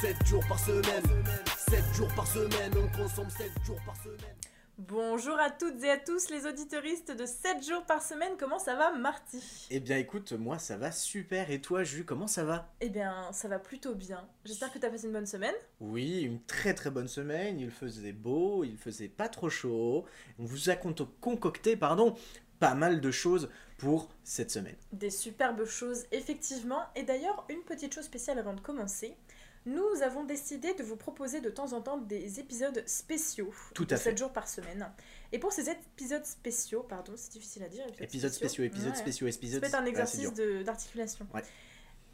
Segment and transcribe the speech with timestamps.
[0.00, 1.24] semaine, 7 jours par semaine,
[1.68, 4.36] 7 jours par semaine, on consomme 7 jours par semaine.
[4.78, 8.76] Bonjour à toutes et à tous les auditeuristes de 7 jours par semaine, comment ça
[8.76, 9.68] va Marty?
[9.70, 12.72] Eh bien écoute, moi ça va super et toi Jus, comment ça va?
[12.80, 14.26] Eh bien ça va plutôt bien.
[14.44, 15.54] J'espère que tu as passé une bonne semaine.
[15.80, 20.06] Oui, une très très bonne semaine, il faisait beau, il faisait pas trop chaud.
[20.38, 22.16] On vous a concocté, pardon,
[22.58, 24.76] pas mal de choses pour cette semaine.
[24.92, 29.16] Des superbes choses effectivement et d'ailleurs une petite chose spéciale avant de commencer
[29.66, 33.52] nous avons décidé de vous proposer de temps en temps des épisodes spéciaux.
[33.74, 34.90] Tout à de 7 jours par semaine.
[35.32, 37.84] Et pour ces épisodes spéciaux, pardon, c'est difficile à dire.
[37.98, 40.32] Épisodes, spéciaux, épisodes spéciaux, épisodes C'est un exercice
[40.64, 41.26] d'articulation.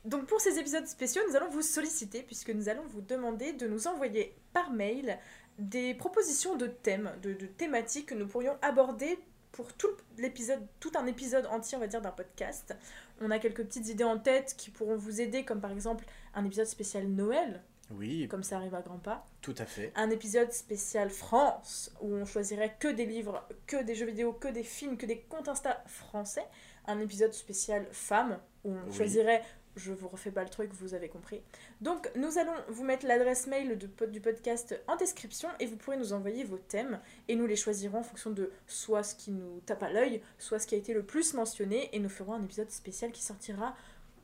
[0.04, 3.66] Donc pour ces épisodes spéciaux, nous allons vous solliciter puisque nous allons vous demander de
[3.66, 5.18] nous envoyer par mail
[5.58, 9.18] des propositions de thèmes, de, de thématiques que nous pourrions aborder
[9.56, 12.76] pour tout l'épisode, tout un épisode entier, on va dire, d'un podcast.
[13.20, 16.44] On a quelques petites idées en tête qui pourront vous aider, comme par exemple un
[16.44, 17.62] épisode spécial Noël.
[17.90, 18.26] Oui.
[18.28, 19.26] Comme ça arrive à grands pas.
[19.42, 19.92] Tout à fait.
[19.94, 24.48] Un épisode spécial France, où on choisirait que des livres, que des jeux vidéo, que
[24.48, 26.44] des films, que des comptes Insta français.
[26.86, 29.42] Un épisode spécial Femmes, où on choisirait
[29.76, 31.42] je vous refais pas le truc, vous avez compris.
[31.80, 36.12] Donc nous allons vous mettre l'adresse mail du podcast en description et vous pourrez nous
[36.12, 39.82] envoyer vos thèmes et nous les choisirons en fonction de soit ce qui nous tape
[39.82, 42.70] à l'œil, soit ce qui a été le plus mentionné et nous ferons un épisode
[42.70, 43.76] spécial qui sortira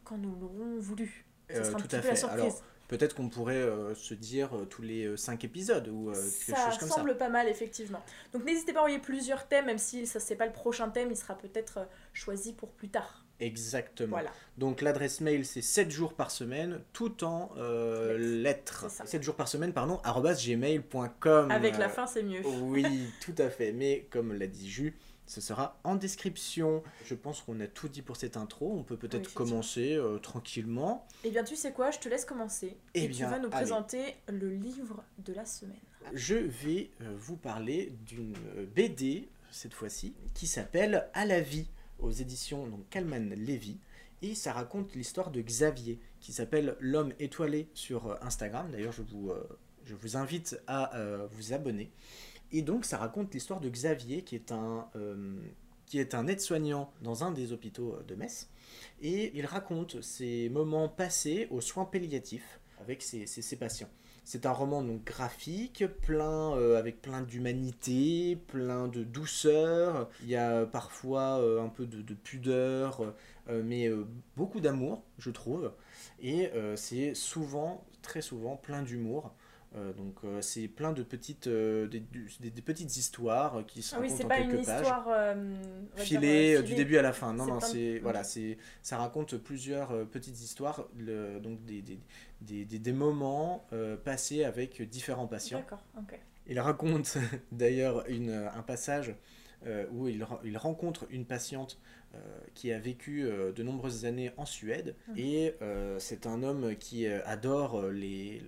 [0.04, 1.26] quand nous l'aurons voulu.
[1.50, 2.62] Ça sera un petit peu la surprise.
[2.88, 6.78] Peut-être qu'on pourrait euh, se dire euh, tous les 5 euh, épisodes ou quelque chose
[6.78, 6.94] comme ça.
[6.94, 8.02] Ça semble pas mal, effectivement.
[8.34, 11.10] Donc n'hésitez pas à envoyer plusieurs thèmes, même si ça c'est pas le prochain thème,
[11.10, 13.21] il sera peut-être choisi pour plus tard.
[13.40, 14.18] Exactement.
[14.58, 18.86] Donc l'adresse mail c'est 7 jours par semaine, tout en euh, lettres.
[18.90, 21.50] 7 jours par semaine, pardon, gmail.com.
[21.50, 22.42] Avec la fin c'est mieux.
[22.62, 22.84] oui,
[23.20, 23.72] tout à fait.
[23.72, 24.96] Mais comme l'a dit Jus,
[25.26, 26.82] ce sera en description.
[27.04, 28.76] Je pense qu'on a tout dit pour cette intro.
[28.78, 31.06] On peut peut-être commencer euh, tranquillement.
[31.24, 31.90] Eh bien, tu sais quoi?
[31.90, 32.76] Je te laisse commencer.
[32.94, 35.76] Eh et tu vas nous présenter le livre de la semaine.
[36.12, 38.34] Je vais euh, vous parler d'une
[38.74, 41.68] BD, cette fois-ci, qui s'appelle À la vie
[42.02, 43.78] aux éditions donc Calman Levy
[44.22, 48.70] et ça raconte l'histoire de Xavier qui s'appelle l'homme étoilé sur euh, Instagram.
[48.70, 49.42] D'ailleurs, je vous, euh,
[49.84, 51.90] je vous invite à euh, vous abonner.
[52.52, 54.88] Et donc, ça raconte l'histoire de Xavier qui est un,
[55.86, 58.50] qui est un aide-soignant dans un des hôpitaux de Metz.
[59.00, 63.88] Et il raconte ses moments passés aux soins palliatifs avec ses, ses patients.
[64.24, 70.08] C'est un roman donc graphique, plein euh, avec plein d'humanité, plein de douceur.
[70.22, 73.14] Il y a parfois euh, un peu de, pudeur,
[73.48, 73.90] euh, mais
[74.36, 75.72] beaucoup d'amour, je trouve.
[76.22, 79.32] Et c'est souvent, très souvent, plein d'humour.
[79.74, 82.00] Euh, donc euh, c'est plein de petites, euh, des,
[82.60, 84.80] petites histoires qui se ah racontent en pas quelques une pages.
[84.82, 85.36] Histoire,
[85.96, 87.32] filée, du début à la fin.
[87.32, 91.98] Non, non, c'est voilà, c'est ça raconte plusieurs petites histoires, le, donc des, des,
[92.42, 93.66] des, des moments
[94.04, 95.60] passés avec différents patients.
[95.60, 96.18] D'accord, ok.
[96.46, 97.18] Il raconte
[97.52, 99.14] d'ailleurs un passage
[99.92, 101.78] où il, il rencontre une patiente
[102.14, 102.18] euh,
[102.52, 104.94] qui a vécu euh, de nombreuses années en Suède.
[105.08, 105.12] Mmh.
[105.16, 108.42] Et euh, c'est un homme qui adore les,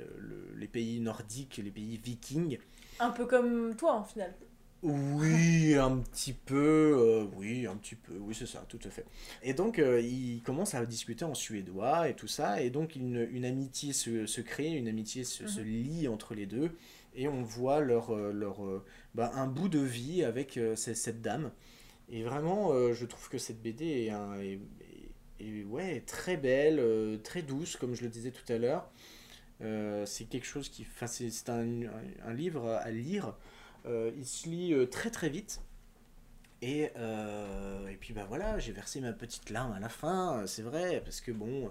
[0.55, 2.59] les pays nordiques, les pays vikings.
[3.01, 4.35] Un peu comme toi, en final.
[4.85, 9.07] Oui, un petit peu, oui, un petit peu, oui, c'est ça, tout à fait.
[9.43, 13.47] Et donc, il commence à discuter en suédois et tout ça, et donc une, une
[13.47, 15.65] amitié se, se, crée, une amitié se, se, mmh.
[15.65, 16.77] lie entre les deux,
[17.15, 18.59] et on voit leur, leur,
[19.15, 21.51] bah, un bout de vie avec cette dame.
[22.11, 24.11] Et vraiment, euh, je trouve que cette BD
[25.41, 28.91] est, ouais, très belle, euh, très douce, comme je le disais tout à l'heure.
[29.63, 30.87] Euh, c'est quelque chose qui.
[30.95, 31.83] Enfin, c'est un,
[32.25, 33.35] un, livre à lire.
[33.87, 35.61] Il se lit très très vite.
[36.63, 41.03] Et, et puis bah voilà, j'ai versé ma petite larme à la fin, c'est vrai,
[41.05, 41.71] parce que bon,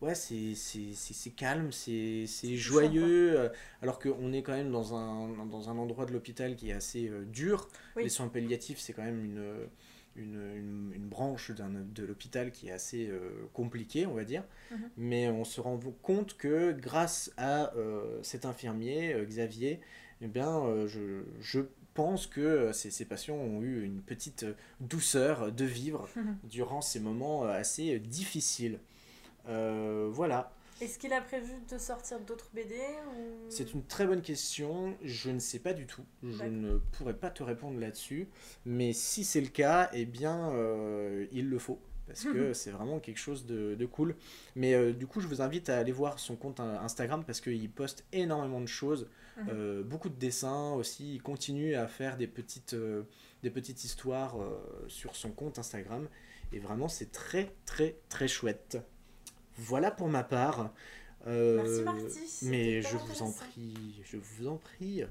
[0.00, 2.26] ouais, c'est calme, c'est
[2.56, 3.48] joyeux, euh,
[3.82, 7.08] alors qu'on est quand même dans un, dans un endroit de l'hôpital qui est assez
[7.08, 7.68] euh, dur.
[7.96, 9.68] Les soins palliatifs, c'est quand même une,
[10.16, 14.44] une, une, branche de l'hôpital qui est assez euh, compliquée, on va dire.
[14.70, 14.90] Mhm.
[14.96, 17.72] Mais on se rend compte que grâce à
[18.22, 19.80] cet infirmier, Xavier,
[20.20, 21.60] eh bien, je, je
[21.94, 24.46] pense que ces, ces, patients ont eu une petite
[24.80, 26.08] douceur de vivre
[26.44, 28.78] durant ces moments assez difficiles.
[29.48, 30.52] Euh, voilà.
[30.80, 32.74] Est-ce qu'il a prévu de sortir d'autres BD
[33.48, 34.94] C'est une très bonne question.
[35.02, 36.04] Je ne sais pas du tout.
[36.22, 38.28] Je ne pourrais pas te répondre là-dessus.
[38.66, 41.80] Mais si c'est le cas, eh bien, euh, il le faut.
[42.06, 44.16] Parce que c'est vraiment quelque chose de, cool.
[44.54, 47.70] Mais euh, du coup, je vous invite à aller voir son compte Instagram parce qu'il
[47.70, 49.08] poste énormément de choses.
[49.36, 49.82] Mhm.
[49.82, 51.14] beaucoup de dessins aussi.
[51.14, 52.74] Il continue à faire des petites,
[53.42, 54.36] des petites histoires
[54.88, 56.08] sur son compte Instagram.
[56.52, 58.78] Et vraiment, c'est très, très, très chouette.
[59.58, 60.72] Voilà pour ma part.
[61.26, 62.38] Euh, Merci Marty.
[62.42, 65.04] Mais je vous en prie, je vous en prie.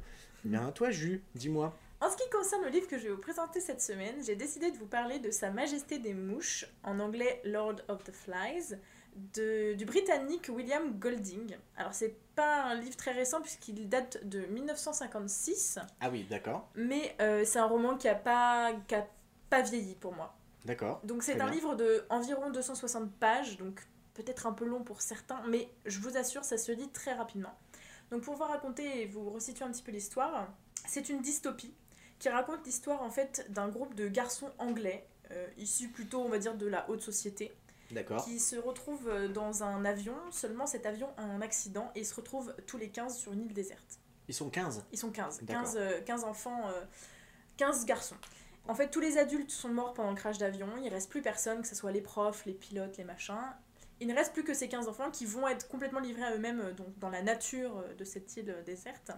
[0.43, 1.77] Bien, toi, Jus, dis-moi.
[2.01, 4.69] En ce qui concerne le livre que je vais vous présenter cette semaine, j'ai décidé
[4.69, 8.77] de vous parler de Sa Majesté des Mouches, en anglais Lord of the Flies,
[9.15, 11.55] de, du Britannique William Golding.
[11.77, 17.15] Alors c'est pas un livre très récent puisqu'il date de 1956, Ah oui, d'accord, mais
[17.21, 19.07] euh, c'est un roman qui a pas, qui a
[19.49, 20.35] pas vieilli pour moi.
[20.65, 20.99] d'accord.
[21.03, 21.51] Donc c'est un bien.
[21.51, 23.81] livre de environ 260 pages, donc
[24.13, 27.53] peut-être un peu long pour certains, mais je vous assure, ça se lit très rapidement.
[28.11, 30.47] Donc pour vous raconter et vous resituer un petit peu l'histoire,
[30.87, 31.73] c'est une dystopie
[32.19, 36.37] qui raconte l'histoire en fait d'un groupe de garçons anglais, euh, issus plutôt on va
[36.37, 37.51] dire de la haute société.
[38.23, 42.05] Qui se retrouvent euh, dans un avion, seulement cet avion a un accident et ils
[42.05, 43.99] se retrouvent tous les 15 sur une île déserte.
[44.27, 44.85] Ils sont 15.
[44.91, 45.41] Ils sont 15.
[45.43, 45.63] D'accord.
[45.63, 46.81] 15, euh, 15 enfants, euh,
[47.57, 48.17] 15 garçons.
[48.67, 50.67] En fait, tous les adultes sont morts pendant le crash d'avion.
[50.83, 53.53] Il reste plus personne, que ce soit les profs, les pilotes, les machins.
[54.01, 56.59] Il ne reste plus que ces 15 enfants qui vont être complètement livrés à eux-mêmes
[56.59, 59.11] euh, donc dans la nature euh, de cette île euh, déserte.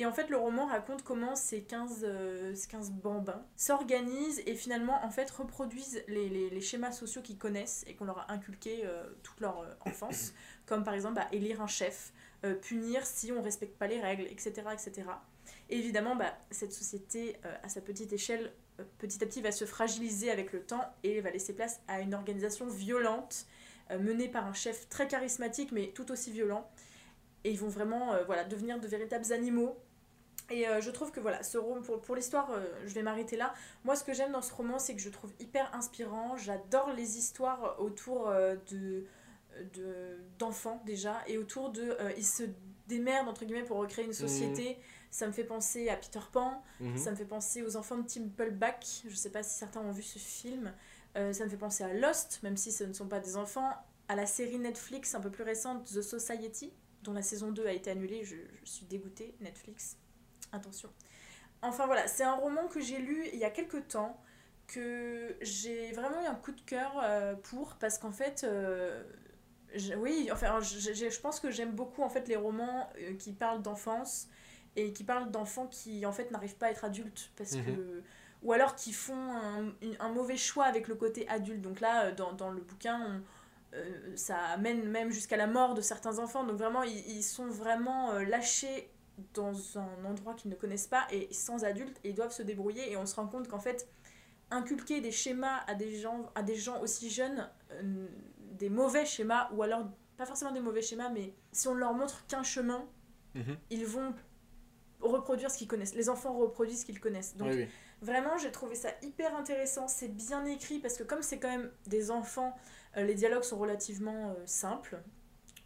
[0.00, 4.54] Et en fait, le roman raconte comment ces 15, euh, ces 15 bambins s'organisent et
[4.54, 8.32] finalement, en fait, reproduisent les, les- les schémas sociaux qu'ils connaissent et qu'on leur a
[8.32, 10.32] inculqués euh, toute leur euh, enfance.
[10.66, 12.14] Comme par exemple, bah, élire un chef,
[12.46, 14.62] euh, punir si on respecte pas les règles, etc.
[14.72, 15.02] etc.
[15.68, 18.52] Et évidemment, bah, cette société, à sa petite échelle,
[18.96, 22.14] petit à petit va se fragiliser avec le temps et va laisser place à une
[22.14, 23.44] organisation violente,
[23.90, 26.66] menée par un chef très charismatique mais tout aussi violent.
[27.44, 29.76] Et ils vont vraiment euh, voilà, devenir de véritables animaux.
[30.50, 33.36] Et euh, je trouve que voilà, ce roman, pour, pour l'histoire, euh, je vais m'arrêter
[33.36, 33.54] là.
[33.84, 36.36] Moi, ce que j'aime dans ce roman, c'est que je trouve hyper inspirant.
[36.36, 39.04] J'adore les histoires autour euh, de
[39.74, 42.44] de- d'enfants déjà et autour de euh, ils se
[42.86, 44.78] démerdent entre guillemets pour recréer une société.
[45.10, 46.62] Ça me fait penser à Peter Pan.
[46.78, 46.96] Mhm.
[46.96, 50.02] ça me fait penser aux enfants de Timpleback je sais pas si certains ont vu
[50.02, 50.72] ce film.
[51.16, 53.70] Ça me fait penser à Lost même si ce ne sont pas des enfants.
[54.08, 57.72] À la série Netflix un peu plus récente The Society dont la saison 2 a
[57.72, 58.22] été annulée.
[58.24, 59.96] Je, je suis dégoûtée Netflix
[60.52, 60.90] attention.
[61.62, 64.20] Enfin voilà c'est un roman que j'ai lu il y a quelques temps
[64.66, 69.02] que j'ai vraiment eu un coup de cœur euh, pour parce qu'en fait euh,
[69.98, 74.28] oui enfin je, pense que j'aime beaucoup en fait les romans euh, qui parlent d'enfance
[74.76, 77.64] et qui parlent d'enfants qui en fait n'arrivent pas à être adultes parce Mhm.
[77.64, 78.02] que
[78.42, 79.34] ou alors qui font
[79.98, 81.60] un, mauvais choix avec le côté adulte.
[81.60, 83.22] Donc là dans, dans le bouquin on-
[83.76, 86.44] euh, ça amène même jusqu'à la mort de certains enfants.
[86.44, 88.90] Donc vraiment ils, ils sont vraiment lâchés
[89.34, 92.90] dans un endroit qu'ils ne connaissent pas et sans adultes et ils doivent se débrouiller
[92.92, 93.88] et on se rend compte qu'en fait
[94.50, 98.06] inculquer des schémas à des gens, à des gens aussi jeunes, euh,
[98.52, 99.86] des mauvais schémas, ou alors
[100.16, 102.84] pas forcément des mauvais schémas, mais si on leur montre qu'un chemin,
[103.34, 103.56] Mhm.
[103.70, 104.12] ils vont
[105.00, 105.94] reproduire ce qu'ils connaissent.
[105.94, 107.36] Les enfants reproduisent ce qu'ils connaissent.
[107.36, 107.68] Donc Oui, oui.
[108.02, 109.86] Vraiment, j'ai trouvé ça hyper intéressant.
[109.86, 112.56] C'est bien écrit parce que comme c'est quand même des enfants,
[112.96, 114.98] euh, les dialogues sont relativement euh, simples.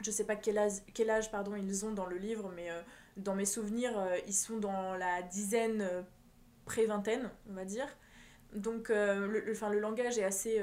[0.03, 2.83] Je sais pas quel âge, quel âge pardon, ils ont dans le livre, mais euh,
[3.17, 6.03] dans mes souvenirs, euh, ils sont dans la dizaine euh,
[6.65, 7.87] pré-vingtaine, on va dire.
[8.55, 10.63] Donc euh, le, le- langage est assez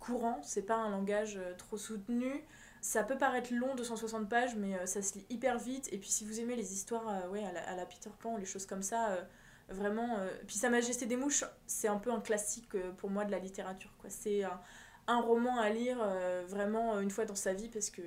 [0.00, 2.44] courant, c'est pas un langage trop soutenu.
[2.82, 5.88] Ça peut paraître long, 260 pages, mais ça se lit hyper vite.
[5.92, 8.44] Et puis si vous aimez les histoires ouais, à, la, à la Peter Pan, les
[8.44, 9.26] choses comme ça,
[9.70, 10.18] vraiment...
[10.46, 12.68] Puis Sa Majesté des Mouches, c'est un peu un classique
[12.98, 13.90] pour moi de la littérature.
[14.08, 14.60] C'est un,
[15.08, 15.98] un roman à lire
[16.46, 18.02] vraiment une fois dans sa vie parce que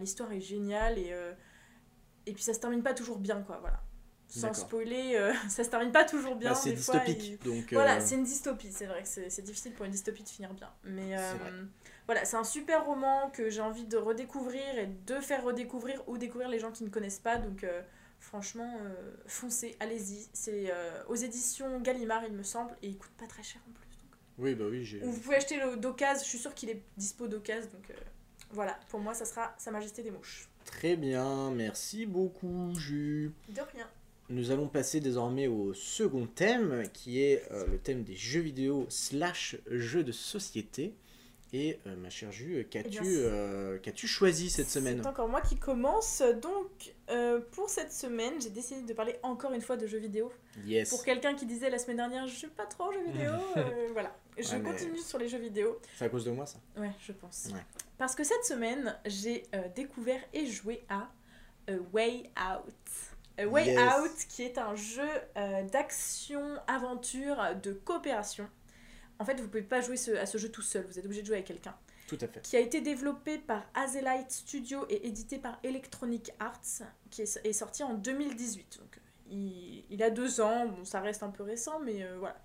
[0.00, 1.14] l'histoire est géniale et,
[2.26, 3.80] et puis ça se termine pas toujours bien, quoi, voilà.
[4.28, 6.50] Sans spoiler, euh, ça se termine pas toujours bien.
[6.50, 7.28] Bah, c'est dystopique.
[7.28, 10.22] il- Donc, euh, voilà, c'est une dystopie, c'est vrai que c'est difficile pour une dystopie
[10.24, 10.68] de finir bien.
[10.84, 11.64] Mais euh,
[12.06, 16.18] voilà, c'est un super roman que j'ai envie de redécouvrir et de faire redécouvrir ou
[16.18, 17.36] découvrir les gens qui ne connaissent pas.
[17.38, 17.82] Donc euh,
[18.18, 20.28] franchement, euh, foncez, allez-y.
[20.32, 23.72] C'est euh, aux éditions Gallimard, il me semble, et il coûte pas très cher en
[23.72, 23.86] plus.
[23.90, 24.18] donc.
[24.38, 25.02] Oui, bah oui, j'ai.
[25.04, 27.70] Ou vous pouvez acheter le d'occasion, je suis sûre qu'il est dispo d'occasion.
[27.72, 27.94] Donc euh,
[28.50, 30.48] voilà, pour moi, ça sera Sa Majesté des Mouches.
[30.66, 33.32] Très bien, merci beaucoup, Jus.
[33.48, 33.86] De rien.
[34.28, 38.86] Nous allons passer désormais au second thème, qui est euh, le thème des jeux vidéo
[38.88, 40.94] slash jeux de société.
[41.52, 44.98] Et euh, ma chère Jus, Eh bien, qu'as-tu euh, choisi cette semaine?
[45.00, 46.20] C'est encore moi qui commence.
[46.42, 50.32] Donc, euh, pour cette semaine, j'ai décidé de parler encore une fois de jeux vidéo.
[50.66, 50.90] Yes.
[50.90, 53.88] Pour quelqu'un qui disait la semaine dernière, je suis pas trop en jeux vidéo, euh,
[53.92, 54.14] voilà.
[54.36, 55.78] Je Ouais, continue sur les jeux vidéo.
[55.96, 56.58] C'est à cause de moi, ça?
[56.76, 57.46] Ouais, je pense.
[57.52, 57.60] Ouais.
[57.98, 61.08] Parce que cette semaine, j'ai euh, découvert et joué à
[61.68, 62.74] A Way Out.
[63.38, 63.78] A Way Yes.
[63.78, 68.48] Out, qui est un jeu euh, d'action-aventure de coopération.
[69.18, 71.22] En fait, vous pouvez pas jouer ce- à ce jeu tout seul, vous êtes obligé
[71.22, 71.74] de jouer avec quelqu'un.
[72.06, 72.40] Tout à fait.
[72.42, 76.60] Qui a été développé par Azelight Studio et édité par Electronic Arts,
[77.10, 78.78] qui est, est sorti en 2018.
[78.78, 82.36] Donc, il, il a deux ans, bon, ça reste un peu récent, mais euh, voilà.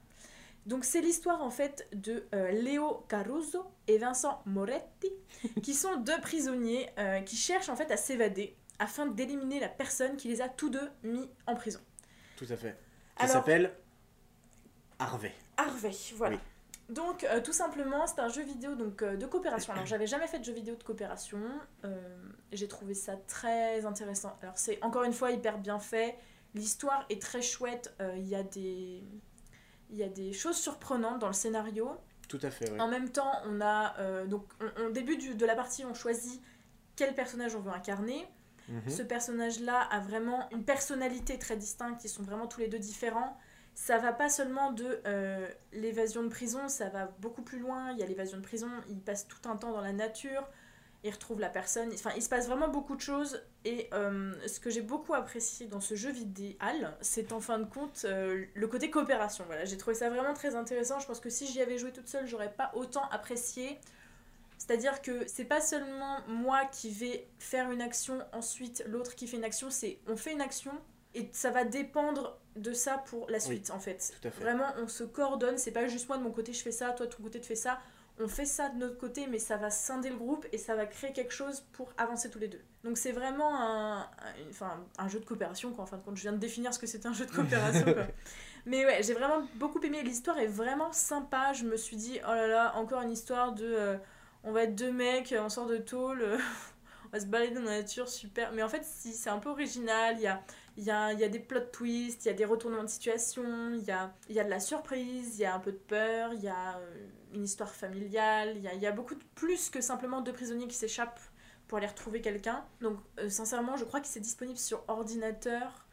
[0.65, 5.11] Donc c'est l'histoire en fait de euh, Léo Caruso et Vincent Moretti,
[5.63, 10.17] qui sont deux prisonniers euh, qui cherchent en fait à s'évader afin d'éliminer la personne
[10.17, 11.79] qui les a tous deux mis en prison.
[12.35, 12.77] Tout à fait.
[13.17, 13.73] Qui Alors- s'appelle
[14.99, 15.33] Harvey.
[15.57, 16.35] Harvey, voilà.
[16.35, 16.41] Oui.
[16.89, 19.73] Donc euh, tout simplement, c'est un jeu vidéo donc euh, de coopération.
[19.73, 21.39] Alors j'avais jamais fait de jeu vidéo de coopération.
[22.51, 24.37] J'ai trouvé ça très intéressant.
[24.41, 26.17] Alors c'est encore une fois hyper bien fait.
[26.53, 27.95] L'histoire est très chouette.
[28.17, 29.03] Il y a des
[29.91, 31.89] il y a des choses surprenantes dans le scénario.
[32.27, 32.79] Tout à fait, oui.
[32.79, 34.45] En même temps, on a euh, donc
[34.79, 36.41] on- début du- de la partie, on choisit
[36.95, 38.27] quel personnage on veut incarner.
[38.69, 38.89] Mhm.
[38.89, 43.38] Ce personnage-là a vraiment une personnalité très distincte, ils sont vraiment tous les deux différents.
[43.74, 47.91] Ça va pas seulement de euh, l'évasion de prison, ça va beaucoup plus loin.
[47.91, 50.48] Il y a l'évasion de prison, il passe tout un temps dans la nature,
[51.03, 51.89] il retrouve la personne.
[51.93, 53.41] Enfin, il se passe vraiment beaucoup de choses.
[53.65, 56.55] Et euh, ce que j'ai beaucoup apprécié dans ce jeu vidéo,
[57.01, 59.43] c'est en fin de compte euh, le côté coopération.
[59.48, 61.00] Voilà, j'ai trouvé ça vraiment très intéressant.
[61.00, 63.79] Je pense que si j'y avais joué toute seule, j'aurais pas autant apprécié.
[64.58, 69.38] C'est-à-dire que c'est pas seulement moi qui vais faire une action, ensuite l'autre qui fait
[69.38, 70.72] une action, c'est on fait une action
[71.15, 74.13] et ça va dépendre de ça pour la suite en fait.
[74.22, 74.29] Fait.
[74.39, 77.08] Vraiment, on se coordonne, c'est pas juste moi de mon côté je fais ça, toi
[77.08, 77.79] de ton côté tu fais ça.
[78.21, 80.85] On fait ça de notre côté, mais ça va scinder le groupe et ça va
[80.85, 82.61] créer quelque chose pour avancer tous les deux.
[82.83, 85.83] Donc c'est vraiment un, un- enfin, un jeu de coopération, quoi.
[85.83, 87.85] En fin de compte, je viens de définir ce que c'était un jeu de coopération,
[87.93, 88.03] quoi.
[88.65, 90.03] Mais ouais, j'ai vraiment beaucoup aimé.
[90.03, 91.53] L'histoire est vraiment sympa.
[91.53, 93.65] Je me suis dit, oh là là, encore une histoire de.
[93.65, 93.97] euh,
[94.43, 96.37] on va être deux mecs, on sort de tôle, euh,
[97.05, 98.51] on va se balader dans la nature, super.
[98.53, 100.15] Mais en fait, si, c'est un peu original.
[100.17, 100.41] Il y a,
[100.77, 102.87] il y, a, il y a des plot twists, il y a des retournements de
[102.89, 105.71] situation, il y a, il y a de la surprise, il y a un peu
[105.73, 108.91] de peur, il y a euh, une histoire familiale, il y a, il y a
[108.91, 111.19] beaucoup de plus que simplement deux prisonniers qui s'échappent
[111.67, 112.65] pour aller retrouver quelqu'un.
[112.81, 115.88] Donc, euh, sincèrement, je crois que c'est disponible sur ordinateur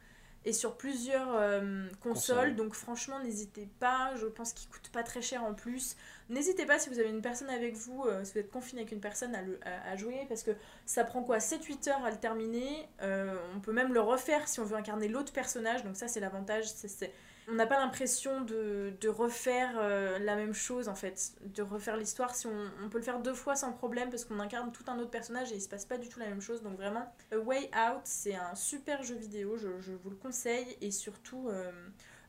[0.45, 2.55] et sur plusieurs euh, consoles.
[2.55, 4.13] Donc, franchement, n'hésitez pas.
[4.15, 5.95] Je pense qu'il coûte pas très cher en plus.
[6.29, 8.91] N'hésitez pas si vous avez une personne avec vous, euh, si vous êtes confiné avec
[8.93, 10.51] une personne à, le, à, à jouer, parce que
[10.85, 12.87] ça prend quoi 7-8 heures à le terminer.
[13.01, 16.19] Euh, on peut même le refaire si on veut incarner l'autre personnage, donc ça c'est
[16.21, 16.65] l'avantage.
[16.67, 17.13] c'est-
[17.49, 21.97] On n'a pas l'impression de, de refaire euh, la même chose en fait, de refaire
[21.97, 22.35] l'histoire.
[22.35, 24.99] Si on, on peut le faire deux fois sans problème parce qu'on incarne tout un
[24.99, 26.61] autre personnage et il se passe pas du tout la même chose.
[26.61, 30.77] Donc vraiment, A Way Out c'est un super jeu vidéo, je, je vous le conseille
[30.81, 31.49] et surtout.
[31.49, 31.71] euh,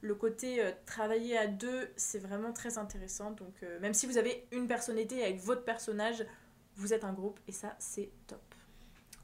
[0.02, 3.32] le côté euh, travailler à deux, c'est vraiment très intéressant.
[3.32, 6.24] Donc, même si vous avez une personnalité avec votre personnage,
[6.76, 8.40] vous êtes un groupe et ça, c'est top.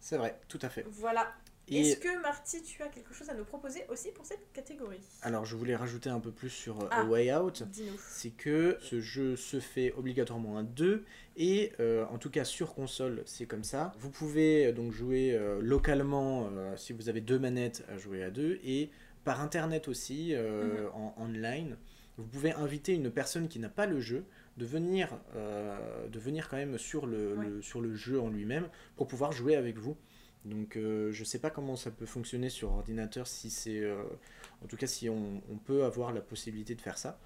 [0.00, 0.84] C'est vrai, tout à fait.
[0.86, 1.32] Voilà.
[1.68, 5.00] Et Est-ce que Marty, tu as quelque chose à nous proposer aussi pour cette catégorie?
[5.22, 7.00] Alors, je voulais rajouter un peu plus sur euh, Ah.
[7.00, 7.64] A Way Out.
[8.08, 11.04] C'est que ce jeu se fait obligatoirement à deux
[11.36, 13.92] et euh, en tout cas sur console c'est comme ça.
[13.98, 18.30] Vous pouvez euh, donc jouer euh, localement si vous avez deux manettes à jouer à
[18.30, 18.90] deux et
[19.24, 21.76] par internet aussi euh, en online.
[22.16, 24.24] Vous pouvez inviter une personne qui n'a pas le jeu
[24.56, 27.46] de venir, de venir quand même sur le, Ouais.
[27.46, 29.96] le- sur le jeu en lui-même pour pouvoir jouer avec vous.
[30.44, 34.04] Donc euh, je sais pas comment ça peut fonctionner sur ordinateur si c'est euh,
[34.62, 37.18] en tout cas si on, on peut avoir la possibilité de faire ça.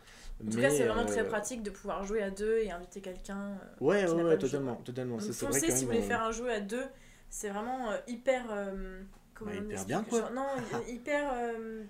[0.47, 2.71] En tout Mais, cas, c'est vraiment euh, très pratique de pouvoir jouer à deux et
[2.71, 3.59] inviter quelqu'un.
[3.63, 5.19] euh, Ouais, qui ouais, ouais, jeu, totalement, totalement.
[5.19, 6.85] Donc, Ça, vrai foncez quand si vous voulez euh, faire un jeu à deux.
[7.29, 8.47] C'est vraiment euh, hyper.
[8.51, 9.03] euh,
[9.35, 10.31] comment Bah, on hyper bien, quoi.
[10.31, 10.47] Non,
[10.87, 11.31] hy- hyper.
[11.35, 11.83] euh,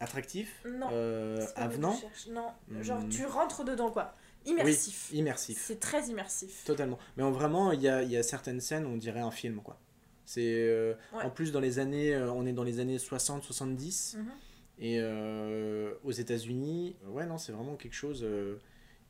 [0.00, 0.88] attractif, non.
[0.90, 1.98] euh, avenant.
[2.30, 2.52] Non,
[2.82, 3.08] genre Hmm.
[3.08, 4.14] tu rentres dedans, quoi.
[4.46, 5.10] Immersif.
[5.12, 6.64] immersif, C'est très immersif.
[6.64, 6.98] totalement.
[7.16, 9.60] Mais en, vraiment, il y a, il y a certaines scènes, on dirait un film,
[9.62, 9.78] quoi.
[10.24, 11.22] C'est euh, Ouais.
[11.24, 14.30] en plus dans les années, euh, on est dans les années 60-70 Mhm.
[14.78, 18.22] et euh, aux États-Unis, ouais non, c'est vraiment quelque chose.
[18.24, 18.56] euh,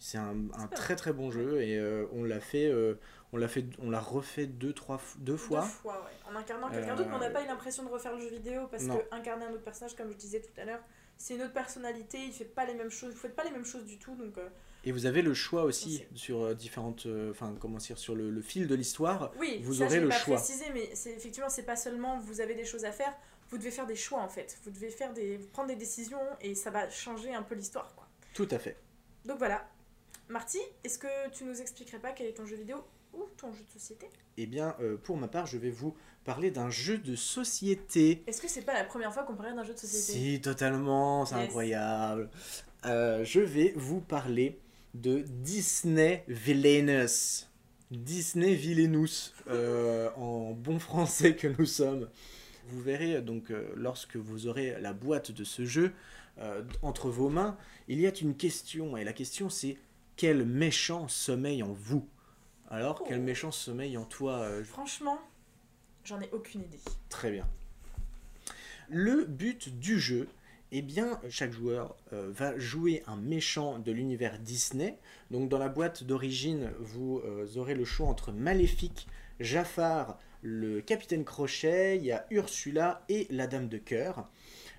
[0.00, 2.94] c'est un, un très très bon jeu et euh, on l'a fait, euh,
[3.33, 5.61] on l'a fait, on l'a refait deux trois deux fois.
[5.62, 6.33] Deux fois, ouais.
[6.33, 8.66] En incarnant quelqu'un Euh, d'autre, on n'a pas eu l'impression de refaire le jeu vidéo
[8.71, 8.99] parce Non.
[8.99, 10.83] que incarner un autre personnage, comme je disais tout à l'heure,
[11.16, 13.64] c'est une autre personnalité, il fait pas les mêmes choses, vous faites pas les mêmes
[13.64, 14.49] choses du tout, donc euh,
[14.85, 18.31] Et vous avez le choix aussi sur euh, différentes, euh, enfin comment dire, sur le,
[18.31, 19.33] le fil de l'histoire.
[19.38, 20.37] oui, Vous ça aurez je le pas choix.
[20.37, 23.12] précisé, mais effectivement c'est pas seulement vous avez des choses à faire,
[23.50, 26.55] vous devez faire des choix en fait, vous devez faire des prendre des décisions et
[26.55, 28.07] ça va changer un peu l'histoire quoi.
[28.35, 28.76] Tout à fait.
[29.25, 29.67] Donc voilà.
[30.29, 32.79] Marty, est-ce que tu nous expliquerais pas quel est ton jeu vidéo
[33.12, 34.09] ou ton jeu de société?
[34.37, 38.25] Eh bien, euh, pour ma part, je vais vous parler d'un jeu de société.
[38.26, 40.19] Est-ce que c'est pas la première fois qu'on parlait d'un jeu de société?
[40.19, 41.45] Si, totalement, c'est Yes.
[41.45, 42.31] incroyable.
[42.87, 44.59] Euh, je vais vous parler
[44.94, 47.46] de Disney Villainous.
[47.90, 52.08] Disney Villainous, euh, en bon français que nous sommes.
[52.68, 55.92] Vous verrez donc, euh, lorsque vous aurez la boîte de ce jeu
[56.38, 57.56] euh, entre vos mains,
[57.88, 59.76] il y a une question, et la question c'est
[60.16, 62.08] quel méchant sommeille en vous?
[62.70, 63.22] Alors, quel Oh.
[63.22, 65.18] méchant sommeille en toi euh, Franchement,
[66.04, 66.80] j'en ai aucune idée.
[67.08, 67.46] Très bien.
[68.88, 70.28] Le but du jeu
[70.76, 74.99] eh bien, chaque joueur euh, va jouer un méchant de l'univers Disney.
[75.31, 79.07] Donc, dans la boîte d'origine, vous euh, aurez le choix entre Maléfique,
[79.38, 84.28] Jafar, le Capitaine Crochet, il y a Ursula et la Dame de Cœur.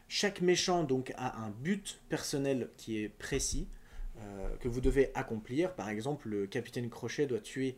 [0.09, 3.69] Chaque méchant donc a un but personnel qui est précis
[4.17, 5.75] euh, que vous devez accomplir.
[5.75, 7.77] Par exemple, le Capitaine Crochet doit tuer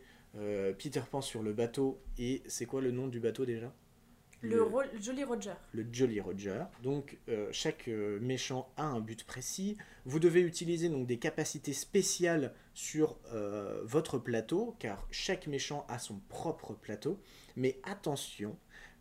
[0.77, 3.73] Peter Pan sur le bateau et c'est quoi le nom du bateau déjà?
[4.41, 4.69] Le,
[5.01, 5.53] Jolly Roger.
[5.73, 6.63] le Jolly Roger.
[6.83, 9.77] Donc euh, chaque euh, méchant a un but précis.
[10.05, 15.97] Vous devez utiliser donc des capacités spéciales sur euh, votre plateau, car chaque méchant a
[15.99, 17.19] son propre plateau.
[17.55, 18.55] Mais attention,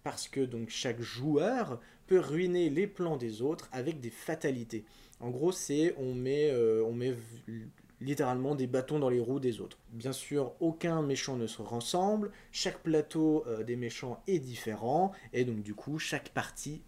[0.05, 4.85] parce que donc chaque joueur peut ruiner les plans des autres avec des fatalités.
[5.21, 7.67] En gros, c'est on met, on met v-
[8.01, 9.79] littéralement des bâtons dans les roues des autres.
[9.93, 15.45] Bien sûr, aucun méchant ne se ressemble, chaque plateau euh, des méchants est différent, et
[15.45, 16.83] donc du coup, chaque partie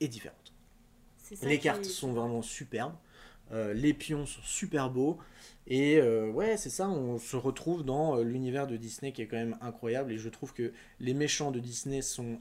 [0.00, 0.52] est différente.
[1.42, 2.94] Les cartes est- sont vraiment superbes,
[3.52, 5.18] euh, les pions sont super beaux,
[5.66, 9.36] et euh, ouais, c'est ça, on se retrouve dans l'univers de Disney qui est quand
[9.36, 12.40] même incroyable, et je trouve que les méchants de Disney sont,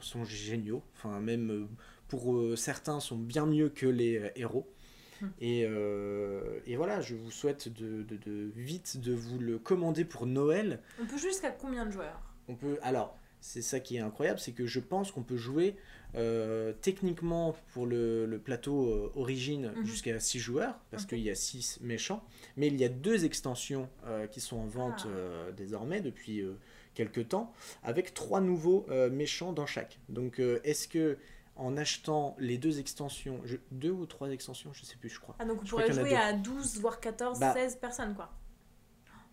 [0.00, 1.68] sont géniaux, enfin même
[2.08, 4.66] pour certains sont bien mieux que les héros.
[5.40, 10.04] Et, euh, et voilà, je vous souhaite de, de- de vite de vous le commander
[10.04, 10.80] pour Noël.
[11.00, 12.20] On peut jusqu'à combien de joueurs?
[12.48, 15.76] On peut, alors, c'est ça qui est incroyable, c'est que je pense qu'on peut jouer
[16.14, 19.84] euh, techniquement pour le, le plateau euh, origine Mhm.
[19.84, 22.24] jusqu'à 6 joueurs, parce qu'il y a 6 méchants,
[22.56, 23.88] mais il y a deux extensions
[24.30, 25.52] qui sont en vente Ah.
[25.56, 26.42] désormais depuis
[26.94, 29.98] quelques temps, avec trois nouveaux méchants dans chaque.
[30.08, 31.18] Donc, est-ce que
[31.56, 35.34] en achetant les deux extensions, je- deux ou trois extensions, je sais plus, je crois.
[35.38, 38.30] Ah, donc en a jouer à 12, voire 14, Bah, 16 personnes, quoi.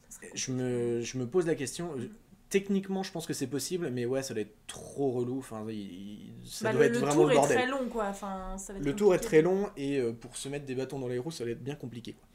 [0.09, 1.93] Serait Je me, je me pose la question.
[1.97, 2.09] euh,
[2.49, 5.39] Techniquement, je pense que c'est possible, mais ouais, ça doit être trop relou.
[5.39, 7.57] Enfin, il- il- ça Bah, doit le, être le vraiment tour le est bordel.
[7.57, 8.05] très long, quoi.
[8.09, 10.75] Enfin, ça va être Le tour est très long et euh, pour se mettre des
[10.75, 12.13] bâtons dans les roues, ça va être bien compliqué.
[12.13, 12.27] quoi.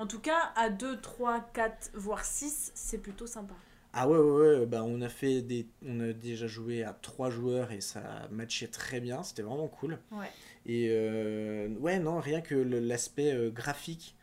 [0.00, 3.54] En tout cas, à 2, 3, 4, voire 6, c'est plutôt sympa.
[3.96, 7.30] Ah ouais, ouais, ouais, bah on a fait des, on a déjà joué à trois
[7.30, 9.22] joueurs et ça matchait très bien.
[9.22, 10.00] C'était vraiment cool.
[10.10, 10.32] Ouais.
[10.66, 14.16] Et euh, ouais, non, rien que l'aspect euh, graphique,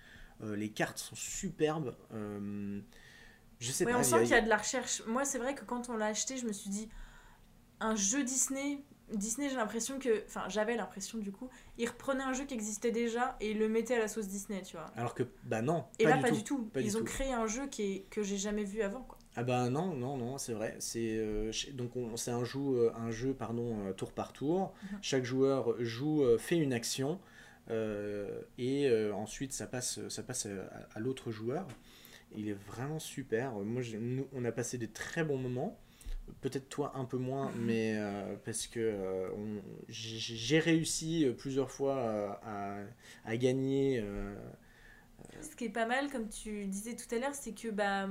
[0.43, 1.95] euh, les cartes sont superbes.
[2.13, 2.81] euh,
[3.59, 3.99] je sais Ouais, pas.
[3.99, 5.03] on il sent qu'il y a de la recherche.
[5.07, 6.89] Moi, c'est vrai que quand on l'a acheté, je me suis dit,
[7.81, 8.83] un jeu Disney.
[9.13, 10.25] Disney, j'ai l'impression que.
[10.25, 13.69] Enfin, j'avais l'impression du coup, ils reprenaient un jeu qui existait déjà et ils le
[13.69, 14.95] mettaient à la sauce Disney, tu vois.
[14.95, 16.31] Alors que, bah non, Et pas là, du pas tout.
[16.31, 16.71] du tout.
[16.73, 17.05] pas du ils ont tout.
[17.05, 18.01] créé un jeu qui est...
[18.09, 19.17] que j'ai jamais vu avant, quoi.
[19.35, 20.75] Ah bah non, non, non, c'est vrai.
[20.79, 24.73] C'est euh, donc on- c'est un jeu, euh, un jeu pardon, euh, tour par tour.
[24.91, 24.99] Mhm.
[25.01, 27.19] Chaque joueur joue, fait une action
[27.69, 31.65] euh, et euh, ensuite ça passe, ça passe à, à l'autre joueur.
[32.35, 33.53] Il est vraiment super.
[33.53, 35.77] Moi, nous, on a passé des très bons moments.
[36.41, 37.65] Peut-être toi un peu moins, Mhm.
[37.65, 37.99] mais
[38.45, 42.77] parce que on- j'ai réussi plusieurs fois à,
[43.25, 44.03] à gagner.
[45.41, 48.07] Ce qui est pas mal, comme tu disais tout à l'heure, c'est que bah,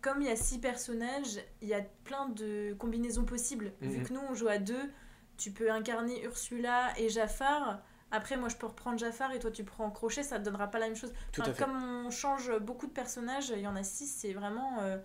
[0.00, 3.72] comme il y a six personnages, il y a plein de combinaisons possibles.
[3.80, 4.04] Vu Mhm.
[4.04, 4.90] que nous, on joue à deux,
[5.36, 7.82] tu peux incarner Ursula et Jafar.
[8.12, 10.78] Après, moi, je peux reprendre Jafar et toi, tu prends Crochet, ça te donnera pas
[10.78, 11.12] la même chose.
[11.32, 11.64] tout Enfin, à fait.
[11.64, 14.80] Comme on change beaucoup de personnages, il y en a six, c'est vraiment.
[14.80, 14.98] euh,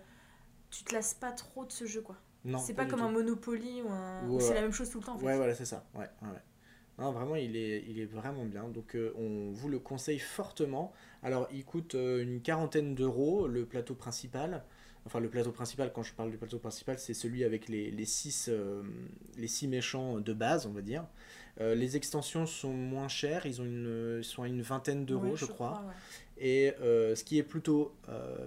[0.70, 2.16] tu te lasses pas trop de ce jeu, quoi.
[2.44, 3.04] Non, c'est pas, comme tout.
[3.06, 4.28] un Monopoly ou un.
[4.28, 5.26] Ou, c'est euh, la même chose tout le temps, en fait.
[5.26, 5.84] Ouais, voilà, c'est ça.
[5.94, 6.42] Ouais, ouais, ouais.
[6.98, 8.68] Non, vraiment, il est, il est vraiment bien.
[8.68, 10.92] Donc, euh, on vous le conseille fortement.
[11.22, 14.64] Alors, il coûte euh, une quarantaine d'euros, le plateau principal.
[15.04, 18.04] Enfin, le plateau principal, quand je parle du plateau principal, c'est celui avec les, les,
[18.04, 18.82] six, euh,
[19.36, 21.04] les six méchants de base, on va dire.
[21.60, 25.34] Euh, les extensions sont moins chères, ils, ont une, ils sont à une vingtaine d'euros,
[25.36, 25.84] je, crois.
[25.86, 25.94] ouais.
[26.38, 27.94] Et euh, ce qui est plutôt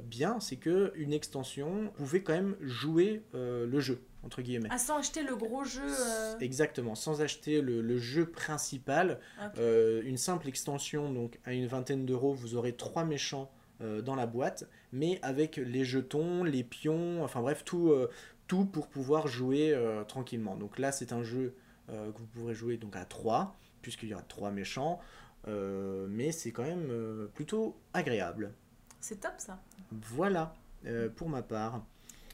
[0.04, 4.70] bien, c'est que une extension, pouvez quand même jouer le jeu, entre guillemets.
[4.72, 5.82] Ah, sans acheter le gros jeu.
[5.84, 9.20] euh, Exactement, sans acheter le, le jeu principal,
[9.58, 14.26] euh, une simple extension, donc à une vingtaine d'euros, vous aurez trois méchants dans la
[14.26, 18.10] boîte, mais avec les jetons, les pions, enfin bref, tout, euh,
[18.48, 20.56] tout pour pouvoir jouer euh, tranquillement.
[20.56, 21.56] Donc là, c'est un jeu
[21.90, 25.00] euh, que vous pourrez jouer donc à 3, puisqu'il y aura trois méchants,
[25.48, 28.54] euh, mais c'est quand même euh, plutôt agréable.
[29.00, 29.60] C'est top, ça.
[29.92, 30.54] Voilà,
[30.86, 31.84] euh, pour ma part.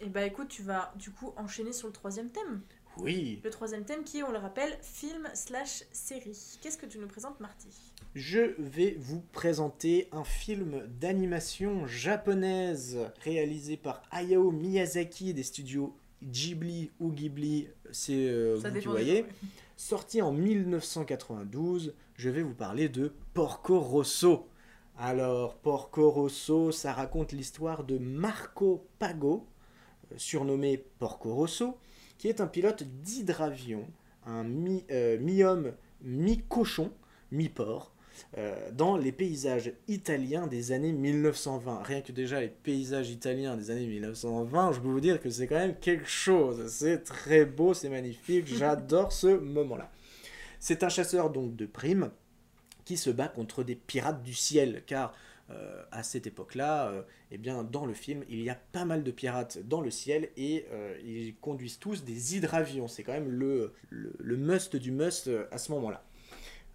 [0.02, 2.62] Et bah écoute, tu vas du coup enchaîner sur le troisième thème.
[2.98, 6.58] Oui, Le troisième thème qui est, on le rappelle, film slash série.
[6.62, 7.70] Qu'est-ce que tu nous présentes, Marty?
[8.16, 16.92] Je vais vous présenter un film d'animation japonaise réalisé par Hayao Miyazaki des studios Ghibli
[17.00, 19.26] ou Ghibli, c'est euh, vous qui voyez.
[19.76, 24.48] Sorti en 1992, je vais vous parler de Porco Rosso.
[24.98, 29.48] Alors, Porco Rosso, ça raconte l'histoire de Marco Pago,
[30.12, 31.78] euh, surnommé Porco Rosso,
[32.22, 33.88] qui est un pilote d'hydravion,
[34.28, 34.46] un
[34.92, 36.92] euh, mi-homme, mi-cochon,
[37.32, 37.96] mi-port.
[38.38, 41.82] euh, dans les paysages italiens des années 1920.
[41.82, 45.48] Rien que déjà les paysages italiens des années 1920, je peux vous dire que c'est
[45.48, 46.68] quand même quelque chose.
[46.68, 49.92] C'est très beau, c'est magnifique, j'adore ce moment-là.
[50.60, 52.12] C'est un chasseur donc de primes
[52.86, 55.16] qui se bat contre des pirates du ciel, car
[55.54, 59.04] euh, à cette époque-là, euh, eh bien, dans le film, il y a pas mal
[59.04, 62.88] de pirates dans le ciel et euh, ils conduisent tous des hydravions.
[62.88, 66.04] C'est quand même le, le, must du must à ce moment-là.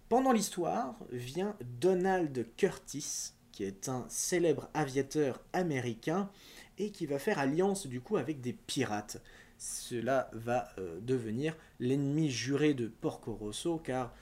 [0.09, 6.29] Pendant l'histoire vient Donald Curtis, qui est un célèbre aviateur américain
[6.77, 9.21] et qui va faire alliance du coup avec des pirates.
[9.57, 10.69] Cela va
[11.01, 14.13] devenir l'ennemi juré de Porco Rosso car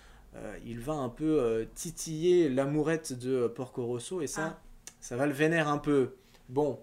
[0.65, 4.61] il va un peu euh, titiller l'amourette de Porco Rosso et ça,
[4.99, 6.15] ça va le vénère un peu.
[6.49, 6.79] Bon,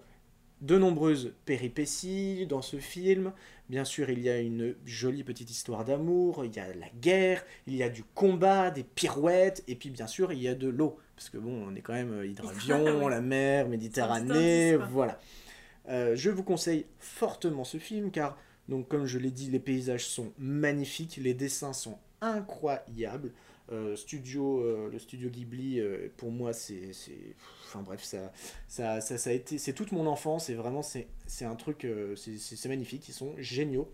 [0.61, 3.33] de nombreuses péripéties dans ce film.
[3.69, 7.43] Bien sûr, il y a une jolie petite histoire d'amour, il y a la guerre,
[7.67, 10.67] il y a du combat, des pirouettes, et puis bien sûr, il y a de
[10.67, 10.97] l'eau.
[11.15, 13.09] Parce que bon, on est quand même euh, hydravion, Oui.
[13.09, 15.19] la mer, Méditerranée, voilà.
[15.89, 18.37] Euh, je vous conseille fortement ce film car,
[18.69, 23.31] donc, comme je l'ai dit, les paysages sont magnifiques, les dessins sont incroyables.
[23.71, 26.91] Euh, studio, euh, le studio Ghibli, euh, pour moi, c'est.
[27.65, 28.31] Enfin bref, ça,
[28.67, 29.57] ça, ça, ça a été.
[29.57, 31.07] C'est toute mon enfance et vraiment, c'est
[31.45, 31.87] un truc.
[32.17, 33.89] c'est- magnifique, ils sont géniaux.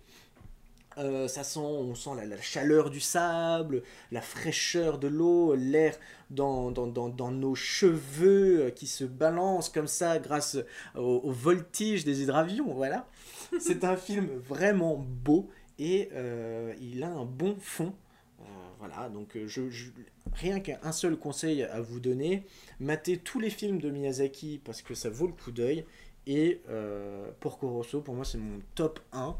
[0.97, 5.95] Ça sent, on sent la, chaleur du sable, la fraîcheur de l'eau, l'air
[6.29, 10.57] dans, dans, dans, dans nos cheveux qui se balancent comme ça grâce
[10.95, 12.73] au, au voltige des hydravions.
[12.73, 13.07] Voilà.
[13.61, 16.09] C'est un film vraiment beau et
[16.81, 17.93] il a un bon fond.
[18.39, 18.43] Euh,
[18.79, 19.89] voilà, donc euh, je, je-
[20.33, 22.45] rien qu'un seul conseil à vous donner,
[22.79, 25.85] matez tous les films de Miyazaki parce que ça vaut le coup d'œil.
[26.27, 29.35] Et euh, Porco Rosso, pour moi, c'est mon top 1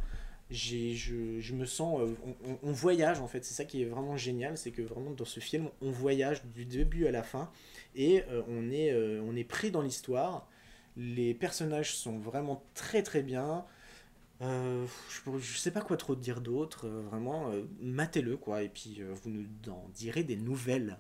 [0.50, 2.02] j'ai, je, je me sens.
[2.02, 2.16] euh,
[2.64, 5.40] on, voyage en fait, c'est ça qui est vraiment génial, c'est que vraiment dans ce
[5.40, 7.52] film, on voyage du début à la fin
[7.96, 10.50] et on, est, on est pris dans l'histoire.
[10.98, 13.64] Les personnages sont vraiment très très bien.
[14.41, 18.69] Euh, je, je sais pas quoi trop dire d'autre, euh, vraiment, euh, matez-le quoi, et
[18.69, 20.97] puis vous nous en direz des nouvelles.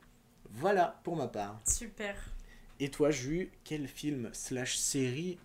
[0.51, 1.59] Voilà pour ma part.
[1.65, 2.15] Super.
[2.79, 5.37] Et toi, Ju, quel film slash série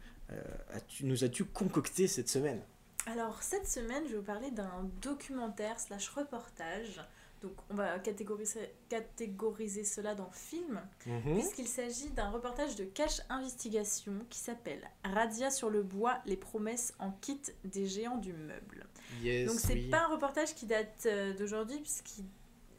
[0.73, 2.63] as-tu- nous as-tu concocté cette semaine?
[3.07, 7.01] Alors, cette semaine, je vais vous parler d'un documentaire slash reportage.
[7.45, 11.35] Donc, on va catégoriser, catégoriser cela dans film, Mhm.
[11.35, 16.95] puisqu'il s'agit d'un reportage de Cache Investigation qui s'appelle Radia sur le bois, les promesses
[16.99, 18.87] en kit des géants du meuble.
[19.23, 19.91] Yes, Donc, c'est oui.
[19.91, 22.25] pas un reportage qui date euh, d'aujourd'hui, puisqu'il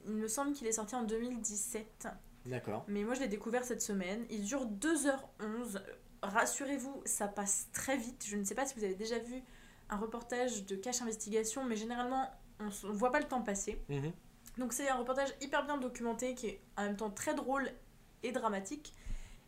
[0.08, 2.08] il me semble qu'il est sorti en 2017.
[2.48, 2.86] D'accord.
[2.88, 4.26] Mais moi, je l'ai découvert cette semaine.
[4.32, 5.80] Il dure 2h11.
[6.24, 8.24] Rassurez-vous, ça passe très vite.
[8.28, 9.42] Je ne sais pas si vous avez déjà vu
[9.90, 13.80] un reportage de Cache Investigation, mais généralement, on ne voit pas le temps passer.
[13.90, 14.12] Mhm.
[14.58, 17.70] Donc, c'est un reportage hyper bien documenté qui est en même temps très drôle
[18.24, 18.94] et dramatique,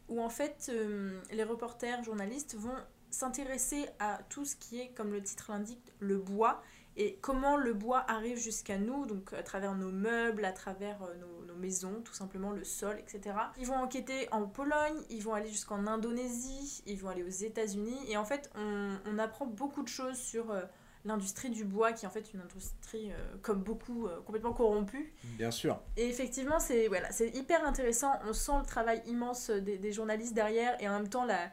[0.09, 2.75] où en fait, euh, les reporters, journalistes vont
[3.09, 6.61] s'intéresser à tout ce qui est, comme le titre l'indique, le bois
[6.97, 11.13] et comment le bois arrive jusqu'à nous, donc à travers nos meubles, à travers euh,
[11.45, 13.35] nos, maisons, tout simplement le sol, etc.
[13.57, 17.97] Ils vont enquêter en Pologne, ils vont aller jusqu'en Indonésie, ils vont aller aux États-Unis,
[18.07, 20.61] et en fait, on, on apprend beaucoup de choses sur euh,
[21.05, 25.13] l'industrie du bois, qui est en fait une industrie, euh, comme beaucoup, euh, complètement corrompue.
[25.37, 25.79] Bien sûr.
[25.95, 28.11] Et effectivement, c'est voilà, c'est hyper intéressant.
[28.27, 31.49] On sent le travail immense des, des journalistes derrière et en même temps la,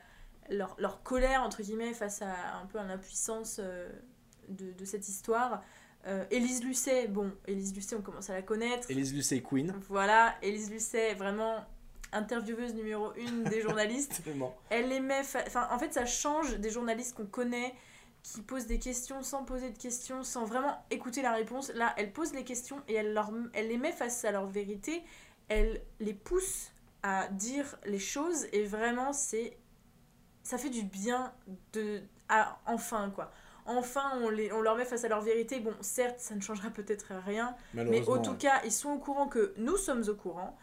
[0.51, 3.89] leur, leur colère, entre guillemets, face à un peu à l'impuissance euh,
[4.49, 5.63] de, de cette histoire.
[6.31, 8.91] Élise Lucet, bon, Élise Lucet, on commence à la connaître.
[8.91, 9.73] Elise Lucet Queen.
[9.89, 11.65] Voilà, Élise Lucet, vraiment
[12.15, 14.23] intervieweuse numéro une des journalistes.
[14.71, 15.21] Elle les met.
[15.47, 17.75] Enfin, en fait, ça change des journalistes qu'on connaît,
[18.25, 21.71] qui posent des questions sans poser de questions, sans vraiment écouter la réponse.
[21.75, 25.05] Là, elle pose les questions et elle, leur, elle les met face à leur vérité.
[25.49, 29.57] Elle les pousse à dire les choses et vraiment, c'est.
[30.43, 31.33] Ça fait du bien
[31.75, 32.01] de.
[32.29, 33.31] à- enfin, quoi.
[33.67, 35.61] Enfin, on, les, on leur met face à leur vérité.
[35.61, 37.55] Bon, certes, ça ne changera peut-être rien,
[37.91, 40.57] mais en tout cas, ils sont au courant que nous sommes au courant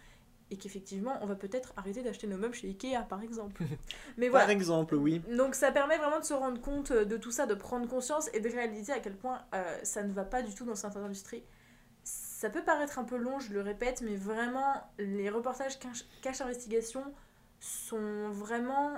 [0.52, 3.64] et qu'effectivement, on va peut-être arrêter d'acheter nos meubles chez Ikea, par exemple.
[4.18, 5.20] Mais Par exemple, oui.
[5.36, 8.40] Donc ça permet vraiment de se rendre compte de tout ça, de prendre conscience et
[8.42, 11.44] de réaliser à quel point euh, ça ne va pas du tout dans cette industrie.
[12.04, 16.42] Ça peut paraître un peu long, je le répète, mais vraiment, les reportages cache, cache
[16.42, 17.04] investigation
[17.60, 18.94] sont vraiment,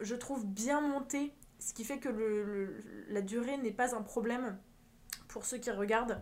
[0.00, 4.02] je trouve, bien montés, ce qui fait que le, le- la durée n'est pas un
[4.02, 4.56] problème
[5.28, 6.20] pour ceux qui regardent.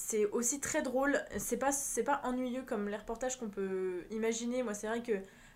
[0.00, 4.62] C'est aussi très drôle, c'est pas, c'est pas ennuyeux comme les reportages qu'on peut imaginer.
[4.62, 5.12] Moi, c'est vrai que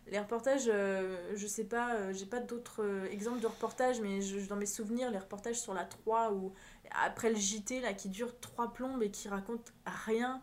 [0.09, 4.21] les reportages, euh, je sais pas, euh, j'ai pas d'autres euh, exemples de reportages, mais
[4.21, 6.53] je, dans mes souvenirs, les reportages sur la 3 ou
[7.05, 10.43] après le JT là qui dure trois plombes et qui raconte rien.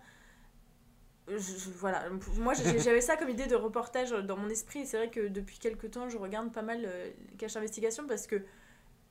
[1.27, 4.88] voilà, moi j'avais ça comme idée de reportage dans mon esprit.
[4.88, 6.89] C'est vrai que depuis quelques temps, je regarde pas mal
[7.38, 8.41] Cache Investigation parce que.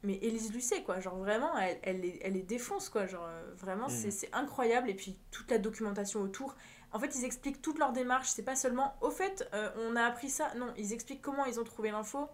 [0.04, 3.52] Mais Élise Lucet, quoi, genre vraiment, elle, elle, les, elle les défonce, quoi, genre euh,
[3.56, 4.12] vraiment, c'est Mhm.
[4.12, 4.88] c'est incroyable.
[4.90, 6.54] Et puis toute la documentation autour.
[6.92, 10.02] En fait, ils expliquent toute leur démarche, c'est pas seulement au fait, euh, on a
[10.04, 10.54] appris ça.
[10.56, 12.28] Non, ils expliquent comment ils ont trouvé l'info.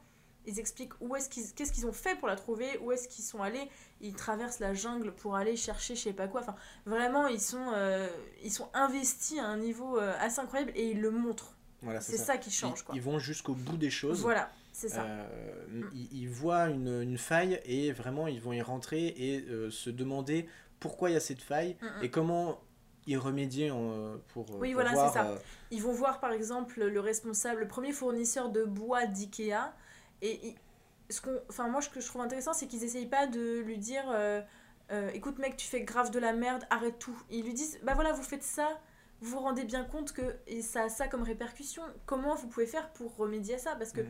[0.46, 3.24] Ils expliquent où est-ce qu'ils, qu'est-ce qu'ils ont fait pour la trouver, où est-ce qu'ils
[3.24, 3.66] sont allés.
[4.02, 6.42] Ils traversent la jungle pour aller chercher je sais pas quoi.
[6.42, 8.06] Enfin, vraiment, ils sont, euh,
[8.42, 11.56] ils sont investis à un niveau euh, assez incroyable et ils le montrent.
[11.80, 12.36] Voilà, C'est ça.
[12.36, 12.94] qui change, Ils, quoi.
[12.94, 14.20] ils vont jusqu'au bout des choses.
[14.20, 14.50] Voilà,
[14.88, 15.04] ça.
[15.04, 19.70] Euh, ils, ils voient une, une faille et vraiment ils vont y rentrer et euh,
[19.70, 20.48] se demander
[20.80, 22.02] pourquoi il y a cette faille Mm, mm.
[22.04, 22.60] et comment
[23.06, 25.26] y remédier en- pour, Oui, pour voilà, c'est ça.
[25.26, 25.36] euh,
[25.70, 29.74] Ils vont voir par exemple le responsable, le premier fournisseur de bois d'IKEA.
[30.22, 30.54] Et
[31.10, 33.76] ce qu'on, enfin, moi, ce que je trouve intéressant, c'est qu'ils essayent pas de lui
[33.78, 34.40] dire euh,
[34.90, 37.16] euh, écoute, mec, tu fais grave de la merde, arrête tout.
[37.30, 38.68] Ils lui disent bah voilà, vous faites ça,
[39.20, 41.82] vous vous rendez bien compte que et ça a ça comme répercussion.
[42.06, 43.76] Comment vous pouvez faire pour remédier à ça?
[43.76, 44.00] Parce que.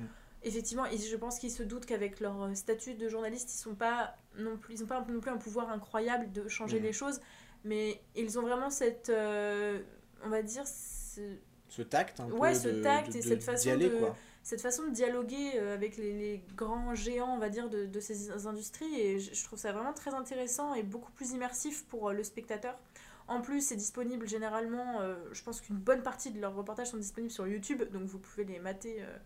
[0.44, 3.74] Effectivement, ils- je pense qu'ils se doutent qu'avec leur euh, statut de journaliste, ils sont
[3.74, 6.85] pas non plus, ils ont pas non plus un pouvoir incroyable de changer Mhm.
[6.85, 7.20] les choses,
[7.64, 9.80] mais ils ont vraiment cette, euh,
[10.24, 11.37] on va dire, ce-
[11.68, 13.98] ce tact un Ouais, peu ce de- tact de- et de- cette façon aller, de-
[13.98, 14.16] quoi.
[14.42, 18.46] cette façon de dialoguer euh, avec les, les grands géants, on va dire, de, ces
[18.46, 18.94] industries.
[19.00, 22.78] Et je, je trouve ça vraiment très intéressant et beaucoup plus immersif pour le spectateur.
[23.26, 26.98] En plus, c'est disponible généralement, euh, je pense qu'une bonne partie de leurs reportages sont
[26.98, 29.16] disponibles sur YouTube, donc vous pouvez les mater euh,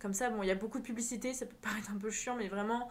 [0.00, 0.30] comme ça.
[0.30, 2.88] Bon, il y a beaucoup de publicité, ça peut paraître un peu chiant, mais vraiment,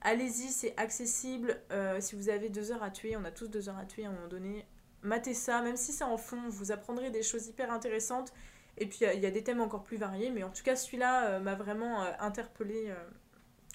[0.00, 1.60] allez-y, c'est accessible.
[1.72, 4.04] Euh, si vous avez deux heures à tuer, on a tous deux heures à tuer
[4.04, 4.64] à un moment donné,
[5.02, 8.32] matez ça, même si c'est en fond, vous apprendrez des choses hyper intéressantes.
[8.76, 11.26] Et puis il y a- des thèmes encore plus variés, mais en tout cas celui-là
[11.26, 12.92] euh, m'a vraiment euh, interpellée,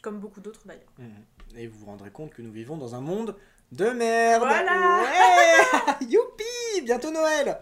[0.01, 0.91] comme beaucoup d'autres d'ailleurs.
[0.97, 1.23] Mhm.
[1.55, 3.37] Et vous vous rendrez compte que nous vivons dans un monde
[3.71, 4.43] de merde.
[4.43, 5.03] Voilà.
[5.03, 7.59] Ouais Youpi Bientôt Noël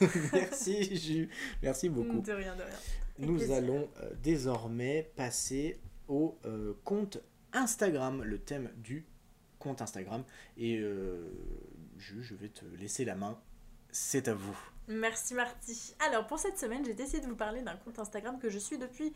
[0.32, 1.28] Merci Ju.
[1.62, 2.20] Merci beaucoup.
[2.20, 2.78] De rien, de rien.
[3.18, 7.18] Nous allons euh, désormais passer au euh, compte
[7.52, 9.04] Instagram, le thème du
[9.58, 10.24] compte Instagram.
[10.56, 11.28] Et euh,
[11.98, 13.40] Ju, je vais te laisser la main.
[13.90, 14.56] C'est à vous.
[14.86, 15.94] Merci Marty.
[16.06, 18.78] Alors pour cette semaine, j'ai décidé de vous parler d'un compte Instagram que je suis
[18.78, 19.12] depuis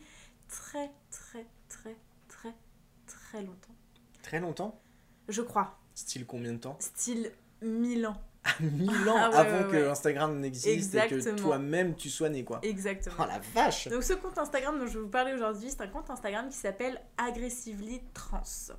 [0.49, 1.95] très très très
[2.27, 2.53] très
[3.07, 3.75] très longtemps.
[4.21, 4.81] Très longtemps?
[5.29, 5.79] Je crois.
[5.95, 6.77] Style combien de temps?
[6.79, 8.21] Style 1000 ans.
[8.59, 9.89] Mille ans Ah ouais, avant ouais, que.
[9.89, 12.59] Instagram n'existe et que toi-même tu sois né quoi.
[12.61, 13.15] Exactement.
[13.19, 15.87] Oh la vache Donc ce compte Instagram dont je vais vous parler aujourd'hui, c'est un
[15.87, 18.73] compte Instagram qui s'appelle Aggressively Trans.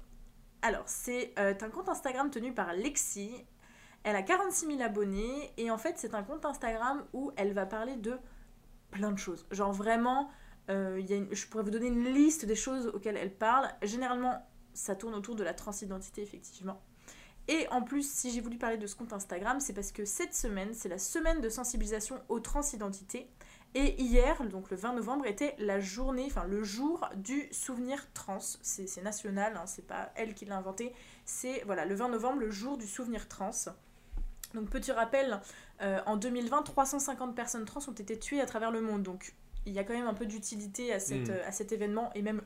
[0.63, 3.33] Alors c'est euh, un compte Instagram tenu par Lexi.
[4.03, 7.65] Elle a 46 000 abonnés et en fait c'est un compte Instagram où elle va
[7.65, 8.19] parler de
[8.91, 9.47] plein de choses.
[9.51, 10.31] Genre vraiment,
[10.71, 13.35] euh, il y a une- je pourrais vous donner une liste des choses auxquelles elle
[13.35, 13.67] parle.
[13.83, 16.83] Généralement ça tourne autour de la transidentité effectivement.
[17.49, 20.35] Et en plus, si j'ai voulu parler de ce compte Instagram, c'est parce que cette
[20.35, 23.29] semaine, c'est la semaine de sensibilisation aux transidentités.
[23.75, 28.39] Et hier, donc le 20 novembre, était la journée, enfin le jour du souvenir trans.
[28.39, 30.95] C'est national, hein, c'est pas elle qui l'a inventé.
[31.25, 33.51] C'est voilà, le 20 novembre, le jour du souvenir trans.
[34.55, 35.41] Donc petit rappel,
[35.83, 39.03] euh, en 2020, 350 personnes trans ont été tuées à travers le monde.
[39.03, 39.35] Donc
[39.67, 41.33] il y a quand même un peu d'utilité à, cette, Mm.
[41.33, 42.43] euh, à cet événement et même,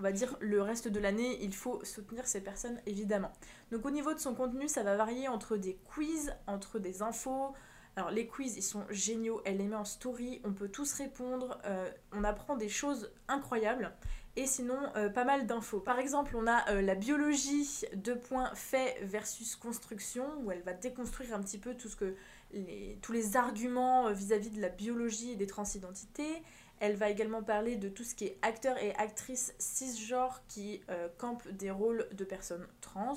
[0.00, 3.32] on va dire, le reste de l'année, il faut soutenir ces personnes évidemment.
[3.72, 7.54] Donc au niveau de son contenu, ça va varier entre des quiz, entre des infos.
[7.96, 11.58] Alors les quiz, ils sont géniaux, elle les met en story, on peut tous répondre,
[11.64, 13.92] euh, on apprend des choses incroyables.
[14.36, 15.80] Et sinon, euh, pas mal d'infos.
[15.80, 20.74] Par exemple, on a euh, la biologie, deux points, fait versus construction, où elle va
[20.74, 22.14] déconstruire un petit peu tout ce que
[22.52, 26.40] les, tous les arguments vis-à-vis de la biologie et des transidentités.
[26.80, 31.08] Elle va également parler de tout ce qui est acteurs et actrices cisgenres qui euh,
[31.18, 33.16] campent des rôles de personnes trans.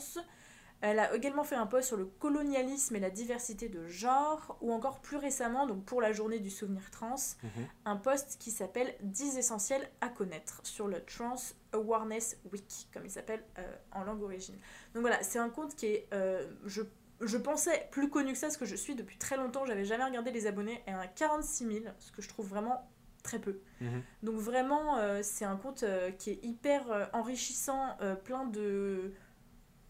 [0.84, 4.74] Elle a également fait un post sur le colonialisme et la diversité de genre, ou
[4.74, 7.50] encore plus récemment, donc pour la journée du souvenir trans, Mhm.
[7.86, 11.36] un post qui s'appelle 10 essentiels à connaître sur le Trans
[11.74, 14.56] Awareness Week, comme il s'appelle euh, en langue origine.
[14.96, 16.82] Donc voilà, c'est un compte qui est, euh, je,
[17.20, 20.06] je pensais plus connu que ça, parce que je suis depuis très longtemps, j'avais jamais
[20.06, 22.90] regardé les abonnés, et un 46 000, ce que je trouve vraiment
[23.24, 23.60] très peu.
[23.80, 24.04] Mhm.
[24.24, 29.14] Donc vraiment, euh, c'est un compte euh, qui est hyper euh, enrichissant, plein de,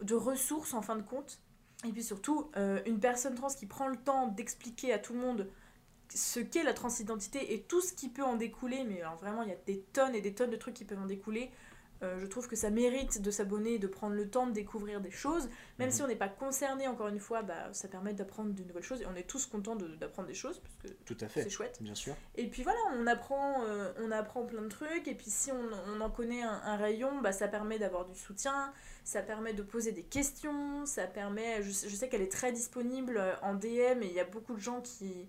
[0.02, 1.40] de ressources en fin de compte.
[1.86, 2.50] Et puis surtout,
[2.86, 5.50] une personne trans qui prend le temps d'expliquer à tout le monde
[6.14, 9.48] ce qu'est la transidentité et tout ce qui peut en découler, mais alors vraiment, il
[9.48, 11.50] y a des tonnes et des tonnes de trucs qui peuvent en découler.
[12.02, 15.10] Euh, je trouve que ça mérite de s'abonner de prendre le temps de découvrir des
[15.12, 15.48] choses.
[15.78, 15.94] Même Mhm.
[15.94, 19.00] si on n'est pas concerné, encore une fois, bah, ça permet d'apprendre de nouvelles choses.
[19.02, 21.48] Et on est tous contents de- d'apprendre des choses, parce que Tout à c'est fait,
[21.50, 21.78] chouette.
[21.80, 22.14] bien sûr.
[22.34, 25.62] Et puis voilà, on apprend, euh, on apprend plein de trucs, et puis si on,
[25.94, 28.72] on en connaît un, un rayon, bah, ça permet d'avoir du soutien,
[29.04, 32.52] ça permet de poser des questions, ça permet, je, sais- je sais qu'elle est très
[32.52, 35.28] disponible euh, en DM, et il y a beaucoup de gens qui,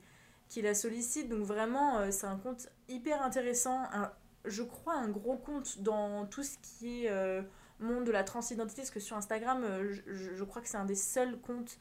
[0.50, 1.30] qui la sollicite.
[1.30, 3.84] Donc vraiment, euh, c'est un compte hyper intéressant.
[3.92, 4.12] Un-
[4.46, 7.42] je crois un gros compte dans tout ce qui est euh,
[7.84, 10.96] monde de la transidentité, parce que sur Instagram, euh, je, crois que c'est un des
[10.96, 11.78] seuls comptes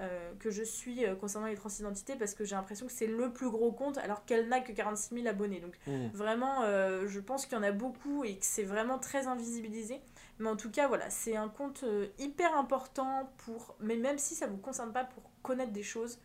[0.00, 3.32] euh, que je suis euh, concernant les transidentités, parce que j'ai l'impression que c'est le
[3.32, 5.60] plus gros compte, alors qu'elle n'a que 46 000 abonnés.
[5.60, 6.08] Donc Hmm.
[6.14, 6.62] Vraiment,
[7.06, 10.00] je pense qu'il y en a beaucoup et que c'est vraiment très invisibilisé.
[10.38, 11.84] Mais en tout cas, voilà, c'est un compte
[12.18, 16.20] hyper important pour, mais même si ça vous concerne pas, pour connaître des choses,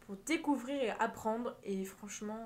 [0.00, 1.56] pour découvrir et apprendre.
[1.64, 2.38] Et franchement,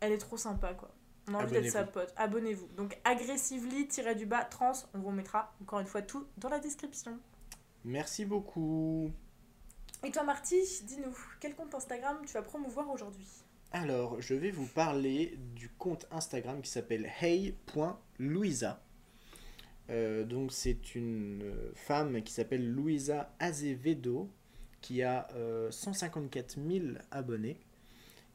[0.00, 0.90] elle est trop sympa, quoi.
[1.30, 2.12] On a envie d'être sa pote.
[2.16, 2.68] Abonnez-vous.
[2.76, 7.18] Donc, agressively-du-bas trans, on vous mettra encore une fois tout dans la description.
[7.84, 9.10] Merci beaucoup.
[10.04, 13.26] Et toi, Marty, dis-nous, quel compte Instagram tu vas promouvoir aujourd'hui?
[13.72, 18.82] Alors, je vais vous parler du compte Instagram qui s'appelle hey.louisa.
[19.90, 24.28] Euh, donc, c'est une euh, femme qui s'appelle Louisa Azevedo
[24.80, 27.60] qui a euh, 154 000 abonnés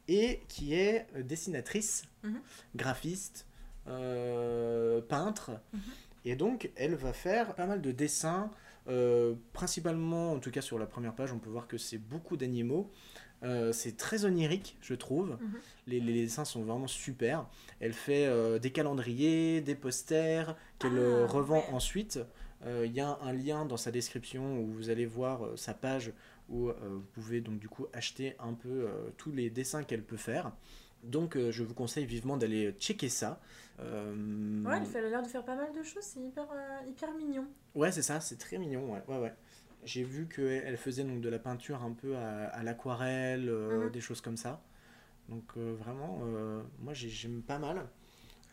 [0.08, 2.40] et qui est euh, dessinatrice, Mhm.
[2.74, 3.46] graphiste,
[4.06, 5.50] euh, peintre.
[5.72, 5.80] Mhm.
[6.24, 8.50] Et donc, elle va faire pas mal de dessins,
[8.88, 12.36] euh, principalement, en tout cas sur la première page, on peut voir que c'est beaucoup
[12.36, 12.90] d'animaux.
[13.42, 15.30] Euh, c'est très onirique, je trouve.
[15.40, 15.58] Mhm.
[15.86, 17.46] Les, les dessins sont vraiment super.
[17.80, 18.28] Elle fait
[18.60, 21.72] des calendriers, des posters qu'elle Ah, revend ouais.
[21.74, 22.18] ensuite.
[22.66, 26.10] Il y a un lien dans sa description où vous allez voir sa page
[26.48, 30.02] où euh, vous pouvez donc du coup acheter un peu euh, tous les dessins qu'elle
[30.04, 30.52] peut faire.
[31.02, 33.40] Donc euh, je vous conseille vivement d'aller checker ça.
[33.80, 37.12] Euh, Ouais, elle a l'air de faire pas mal de choses, c'est hyper, euh, hyper
[37.14, 37.46] mignon.
[37.74, 39.34] Ouais, c'est ça, c'est très mignon, ouais, ouais, ouais.
[39.84, 43.90] J'ai vu qu'elle faisait donc de la peinture un peu à, à l'aquarelle, Mhm.
[43.90, 44.62] des choses comme ça.
[45.28, 46.20] Donc vraiment,
[46.80, 47.86] moi j'ai- j'aime pas mal.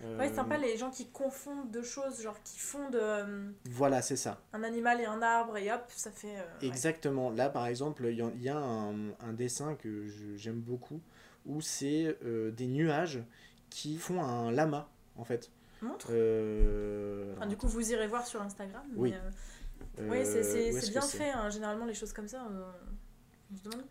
[0.01, 4.01] Euh, Ouais, c'est sympa les gens qui confondent deux choses, genre qui fondent euh, Voilà,
[4.01, 4.41] c'est ça.
[4.51, 6.35] un animal et un arbre et hop, ça fait.
[6.39, 6.67] euh, ouais.
[6.67, 7.29] Exactement.
[7.31, 10.99] Là, par exemple, il y, a un, un dessin que j'aime beaucoup
[11.45, 13.23] où c'est euh, des nuages
[13.69, 15.51] qui font un lama, en fait.
[15.81, 16.07] Montre.
[16.11, 18.83] Euh, Enfin, du coup, vous irez voir sur Instagram.
[18.95, 19.13] Oui.
[19.13, 19.29] euh,
[19.99, 22.45] euh, ouais, c'est- bien fait, hein, généralement les choses comme ça.
[22.49, 22.71] euh,
[23.53, 23.85] On se demande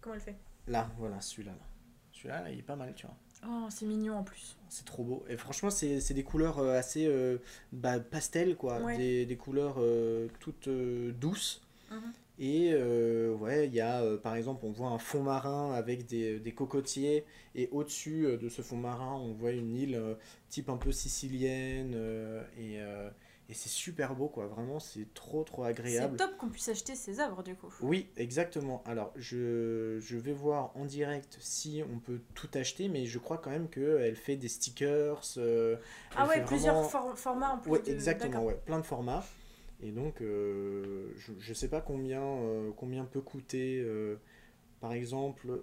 [0.00, 0.36] comment elle fait.
[0.68, 1.52] Là, voilà, celui-là.
[1.52, 1.64] Là.
[2.12, 3.16] Celui-là, là, il est pas mal, tu vois.
[3.46, 4.56] Oh, c'est mignon en plus.
[4.68, 5.24] C'est trop beau.
[5.28, 7.38] Et franchement, c'est des couleurs euh, assez euh,
[7.72, 8.80] bah, pastel, quoi.
[8.80, 8.96] Ouais.
[8.96, 11.62] Des, des couleurs euh, toutes euh, douces.
[11.90, 12.12] Mhm.
[12.42, 16.52] Et ouais, il y a par exemple, on voit un fond marin avec des, des
[16.52, 17.26] cocotiers.
[17.54, 20.00] Et au-dessus de ce fond marin, on voit une île
[20.48, 21.94] type un peu sicilienne.
[22.58, 22.80] et
[23.50, 24.46] et c'est super beau, quoi.
[24.46, 26.16] Vraiment, c'est trop, trop C'est agréable.
[26.16, 27.72] top qu'on puisse acheter ces œuvres du coup.
[27.82, 28.82] Oui, exactement.
[28.86, 33.38] Alors, je, je vais voir en direct si on peut tout acheter, mais je crois
[33.38, 35.20] quand même qu'elle fait des stickers.
[35.36, 35.76] euh,
[36.16, 37.70] Ah ouais, plusieurs vraiment- for- formats en plus.
[37.72, 39.24] Ouais, de- exactement, ouais, plein de formats.
[39.82, 43.84] Et donc, euh, je, je sais pas combien, euh, combien peut coûter.
[44.80, 45.60] par exemple,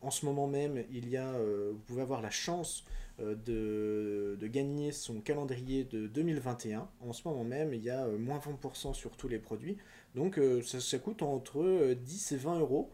[0.00, 1.32] en ce moment même, il y a,
[1.72, 2.84] vous pouvez avoir la chance
[3.20, 6.88] de, de gagner son calendrier de 2021.
[7.00, 9.76] En ce moment même, il y a euh, moins 20% sur tous les produits.
[10.14, 12.90] Donc, euh, ça, ça coûte entre euh, 10 et 20 euros.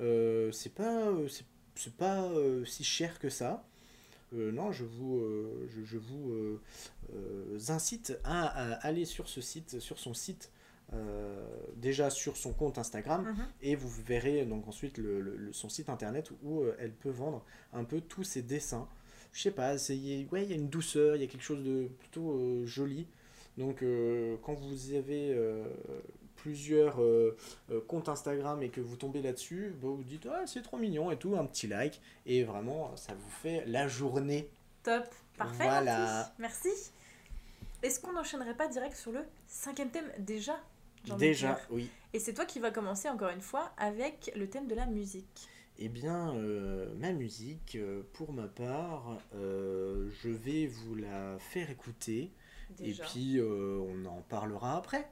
[0.00, 1.28] Euh, c'est pas, euh,
[1.74, 3.64] c'est, pas euh, si cher que ça.
[4.34, 6.60] Euh, non, je vous, euh, je, je vous euh,
[7.14, 10.52] euh, incite à, à aller sur ce site, sur son site,
[10.92, 13.46] euh, déjà sur son compte Instagram, Mhm.
[13.62, 17.84] et vous verrez donc ensuite le, son site internet où euh, elle peut vendre un
[17.84, 18.88] peu tous ses dessins.
[19.32, 21.28] Je sais pas, c'est- il y a- ouais, y a une douceur, il y a
[21.28, 23.06] quelque chose de plutôt euh, joli.
[23.56, 25.64] Donc euh, quand vous avez euh,
[26.36, 27.00] plusieurs
[27.88, 31.16] comptes Instagram et que vous tombez là-dessus, bah, vous dites ah, c'est trop mignon et
[31.16, 34.48] tout, un petit like, et vraiment ça vous fait la journée.
[34.84, 35.04] Top,
[35.36, 35.64] parfait.
[35.64, 36.32] Voilà.
[36.38, 36.68] Merci.
[37.82, 40.58] Est-ce qu'on n'enchaînerait pas direct sur le cinquième thème déjà
[41.18, 41.88] Déjà, oui.
[42.12, 45.48] Et c'est toi qui vas commencer encore une fois avec le thème de la musique.
[45.80, 51.70] Eh bien, euh, ma musique, euh, pour ma part, euh, je vais vous la faire
[51.70, 52.32] écouter
[52.76, 53.04] Déjà.
[53.04, 55.08] et puis euh, on en parlera après.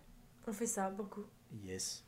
[0.48, 1.24] On fait ça beaucoup.
[1.64, 2.04] Yes.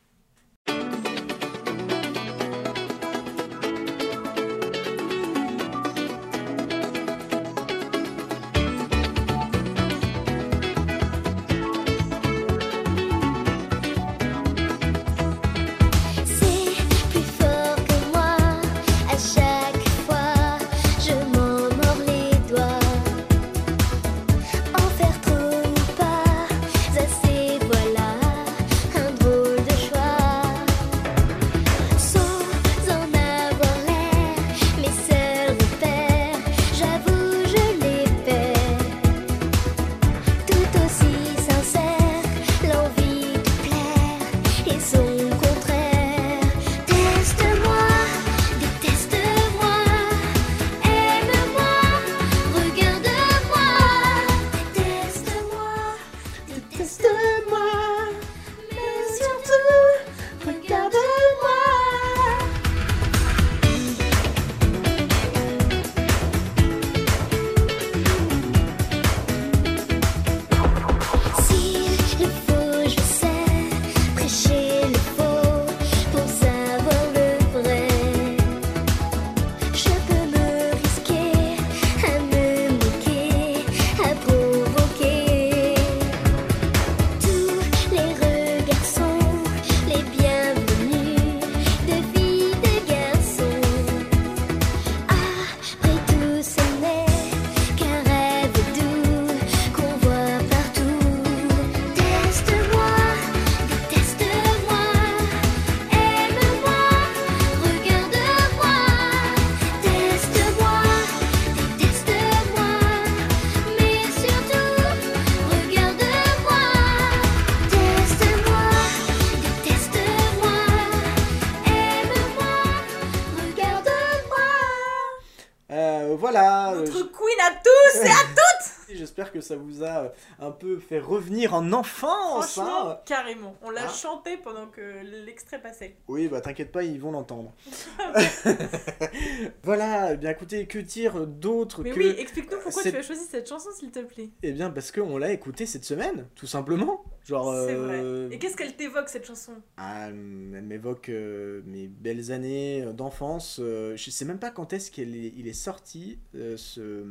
[129.49, 132.53] Ça vous a euh, un peu fait revenir en enfance.
[132.53, 132.99] Franchement, hein.
[133.07, 133.55] carrément.
[133.63, 133.93] On l'a Ah.
[133.93, 135.97] chanté pendant que l'extrait passait.
[136.09, 137.53] Oui, bah t'inquiète pas, ils vont l'entendre.
[139.63, 141.99] voilà, eh bien écoutez, que dire d'autre Mais que...
[141.99, 144.31] oui, explique-nous pourquoi tu as choisi cette chanson, s'il te plaît.
[144.43, 147.05] Eh bien parce qu'on l'a écouté cette semaine, tout simplement.
[147.25, 147.53] Genre...
[147.67, 148.35] C'est euh, vrai.
[148.35, 149.53] Et qu'est-ce qu'elle t'évoque, cette chanson?
[149.77, 150.15] Ah, elle
[150.63, 153.59] m'évoque euh, mes belles années d'enfance.
[153.61, 156.19] euh, je sais même pas quand est-ce qu'il est, il est sorti.
[156.35, 157.05] euh, ce,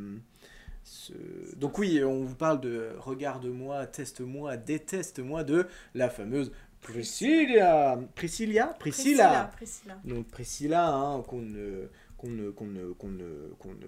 [0.89, 7.99] ce- Donc oui, on vous parle de Regarde-moi, teste-moi, déteste-moi de la fameuse Priscilla.
[8.15, 8.67] Priscilla?
[8.79, 9.49] Priscilla.
[9.55, 9.97] Priscilla.
[10.05, 13.85] Donc Priscilla, hein, qu'on ne qu'on ne qu'on ne qu'on ne qu'on ne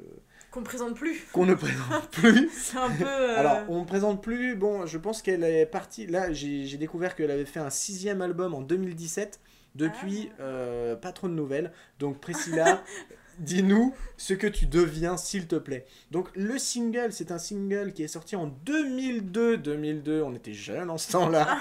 [0.52, 1.26] Qu'on présente plus.
[1.32, 2.50] qu'on ne présente plus.
[2.54, 3.06] C'est un peu.
[3.06, 4.56] euh, Alors, on ne présente plus.
[4.56, 6.08] Bon, je pense qu'elle est partie.
[6.08, 9.39] Là, j'ai j'ai découvert qu'elle avait fait un sixième album en 2017.
[9.76, 10.41] Depuis, Ah.
[10.41, 11.72] euh, pas trop de nouvelles.
[12.00, 12.84] Donc, Priscilla,
[13.40, 15.86] dis-nous ce que tu deviens, s'il te plaît.
[16.12, 19.58] Donc, le single, c'est un single qui est sorti en 2002.
[19.58, 21.58] 2002, on était jeunes en ce temps-là.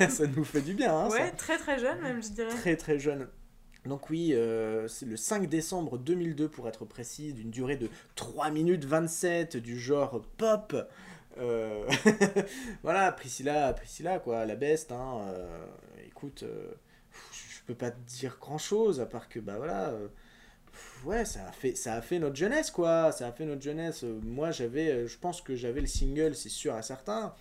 [0.08, 2.50] ça nous fait du bien, hein, ça ouais, très très jeune, même, je dirais.
[2.50, 3.28] très très jeune.
[3.86, 8.50] Donc oui, euh, c'est le 5 décembre 2002 pour être précis, d'une durée de 3
[8.50, 10.74] minutes 27, du genre pop.
[11.36, 11.86] Euh,
[12.82, 14.90] voilà, Priscilla, Priscilla quoi, la best.
[14.90, 15.66] Hein, euh,
[16.06, 16.44] écoute,
[17.32, 19.92] je peux pas te dire grand chose à part que bah voilà,
[21.06, 24.04] ouais, ça a fait, ça a fait notre jeunesse quoi, ça a fait notre jeunesse.
[24.04, 27.34] Euh, Moi j'avais, euh, je pense que j'avais le single, c'est sûr à certains.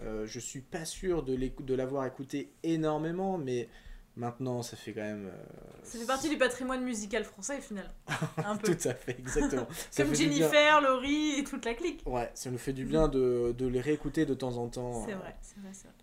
[0.00, 3.68] Euh, je suis pas sûr de l'écou- de l'avoir écouté énormément, mais
[4.16, 5.26] maintenant ça fait quand même.
[5.26, 5.42] euh,
[5.82, 7.90] Ça fait partie du patrimoine musical français, au final.
[8.44, 8.74] Un peu.
[8.76, 9.66] Tout à fait, exactement.
[9.96, 10.14] Comme.
[10.14, 12.02] Jennifer, Laurie et toute la clique.
[12.04, 15.06] Ouais, ça nous fait du bien de, de les réécouter de temps en temps.
[15.06, 15.94] C'est euh, vrai, c'est vrai, c'est vrai.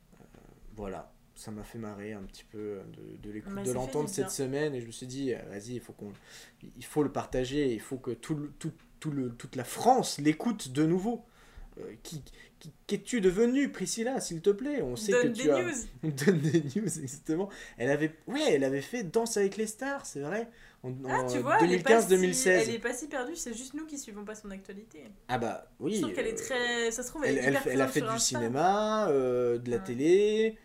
[0.76, 1.13] Voilà,
[1.44, 4.32] ça m'a fait marrer un petit peu euh, de, de l'écoute- Bah, de l'entendre cette
[4.32, 6.14] semaine et je me suis dit, euh, vas-y, il faut qu'on,
[6.78, 8.72] il faut le partager, il faut que tout, le- tout,
[9.02, 11.26] tout le, toute la France l'écoute de nouveau.
[11.80, 12.22] Euh, qui,
[12.60, 14.82] qui- qu'es-tu devenu, Priscilla, s'il te plaît?
[14.84, 15.64] On sait Donne que des tu as.
[15.64, 15.72] news.
[16.04, 17.50] Donne des news, exactement.
[17.80, 20.50] Elle avait, ouais, elle avait fait Danse avec les stars, c'est vrai.
[20.84, 22.48] En, Ah, en tu vois, elle est pas si- 2015-2016.
[22.48, 25.04] Elle est pas si perdue, c'est juste nous qui suivons pas son actualité.
[25.28, 25.96] Ah bah oui.
[25.96, 26.92] je trouve qu'elle est euh, très.
[26.92, 28.20] Ça se trouve, elle, Elle, est elle, hyper elle a fait du Insta.
[28.20, 29.84] cinéma, euh, de la Ouais.
[29.84, 30.58] télé.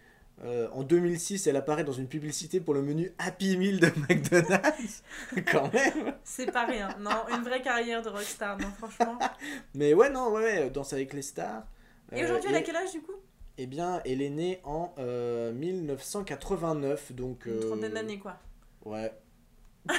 [0.45, 5.03] Euh, en 2006, elle apparaît dans une publicité pour le menu Happy Meal de McDonald's.
[5.51, 6.15] Quand même.
[6.23, 6.89] C'est pas rien.
[7.01, 9.19] Non, une vraie carrière de rockstar, non, franchement.
[9.75, 11.65] Mais ouais, non, ouais, ouais, Danse avec les stars.
[12.13, 13.15] Et Euh, aujourd'hui, elle a quel âge du coup?
[13.59, 17.47] Eh bien, elle est née en euh, 1989, donc...
[17.47, 18.37] Une euh, trentaine d'années, quoi.
[18.85, 19.13] Ouais.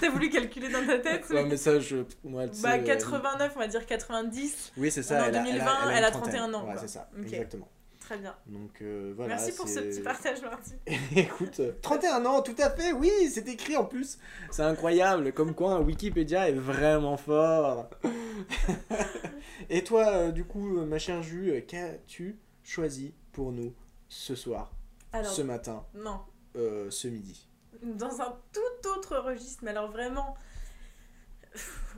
[0.00, 1.96] T'as voulu calculer dans ta tête Ouais, mais- ça, je...
[2.04, 4.72] Sais, Bah, euh, 89, on va dire 90.
[4.76, 5.22] Oui, c'est ça.
[5.22, 6.32] en elle a, 2020, elle a, elle a trentaine.
[6.34, 7.68] 31 ans, Ouais, c'est ça, exactement.
[8.04, 8.34] Très bien.
[8.46, 9.36] Donc euh, voilà.
[9.36, 10.74] Merci pour ce petit partage, Marty.
[11.16, 14.18] Écoute, euh, 31 ans, tout à fait, oui, c'est écrit en plus.
[14.50, 17.88] C'est incroyable, comme quoi Wikipédia est vraiment fort.
[19.70, 23.72] Et toi, euh, du coup, euh, ma chère Ju, qu'as-tu choisi pour nous
[24.08, 24.70] ce soir,
[25.12, 26.20] Alors, ce matin, non.
[26.56, 27.48] euh, ce midi?
[27.82, 30.34] Dans un tout autre registre, mais alors vraiment.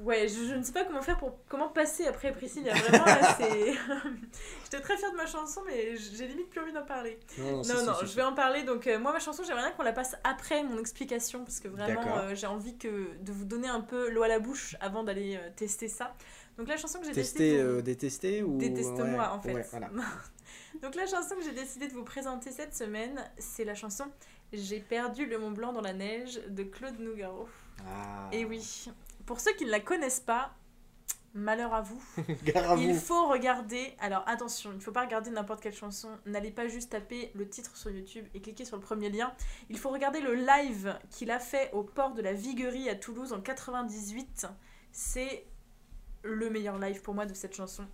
[0.00, 2.74] Ouais, je, je ne sais pas comment faire pour comment passer après Priscilla.
[2.74, 3.72] Vraiment, là, c'est.
[4.64, 7.18] J'étais très fière de ma chanson, mais j'ai limite plus envie d'en parler.
[7.38, 8.62] Non, Non, je vais en parler.
[8.62, 11.68] Donc, euh, moi, ma chanson, j'aimerais bien qu'on la passe après mon explication, parce que
[11.68, 15.02] vraiment, euh, j'ai envie que, de vous donner un peu l'eau à la bouche avant
[15.02, 16.14] d'aller euh, tester ça.
[16.58, 17.58] Donc, la chanson que j'ai décidé.
[17.58, 18.58] De vous- détester ou...
[18.58, 19.54] Déteste-moi, ouais, en fait.
[19.54, 19.88] ouais, voilà.
[20.82, 24.04] Donc, la chanson que j'ai décidé de vous présenter cette semaine, c'est la chanson
[24.52, 27.48] J'ai perdu le Mont Blanc dans la neige de Claude Nougaro.
[27.86, 28.28] Ah.
[28.32, 28.88] Et oui,
[29.26, 30.54] pour ceux qui ne la connaissent pas,
[31.34, 32.02] malheur à vous.
[32.78, 36.66] Il faut regarder, alors attention, il ne faut pas regarder n'importe quelle chanson, n'allez pas
[36.68, 39.34] juste taper le titre sur YouTube et cliquer sur le premier lien.
[39.68, 43.32] Il faut regarder le live qu'il a fait au port de la Viguerie à Toulouse
[43.32, 44.46] en 98.
[44.92, 45.46] C'est
[46.22, 47.84] le meilleur live pour moi de cette chanson.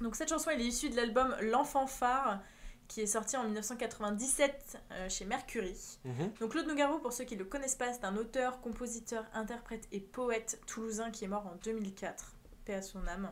[0.00, 2.40] Donc cette chanson, elle est issue de l'album L'Enfant Phare
[2.90, 5.76] qui est sorti en 1997 euh, chez Mercury.
[6.04, 6.32] Mhm.
[6.40, 9.86] Donc Claude Nougaro, pour ceux qui ne le connaissent pas, c'est un auteur, compositeur, interprète
[9.92, 12.34] et poète toulousain qui est mort en 2004,
[12.64, 13.30] paix à son âme.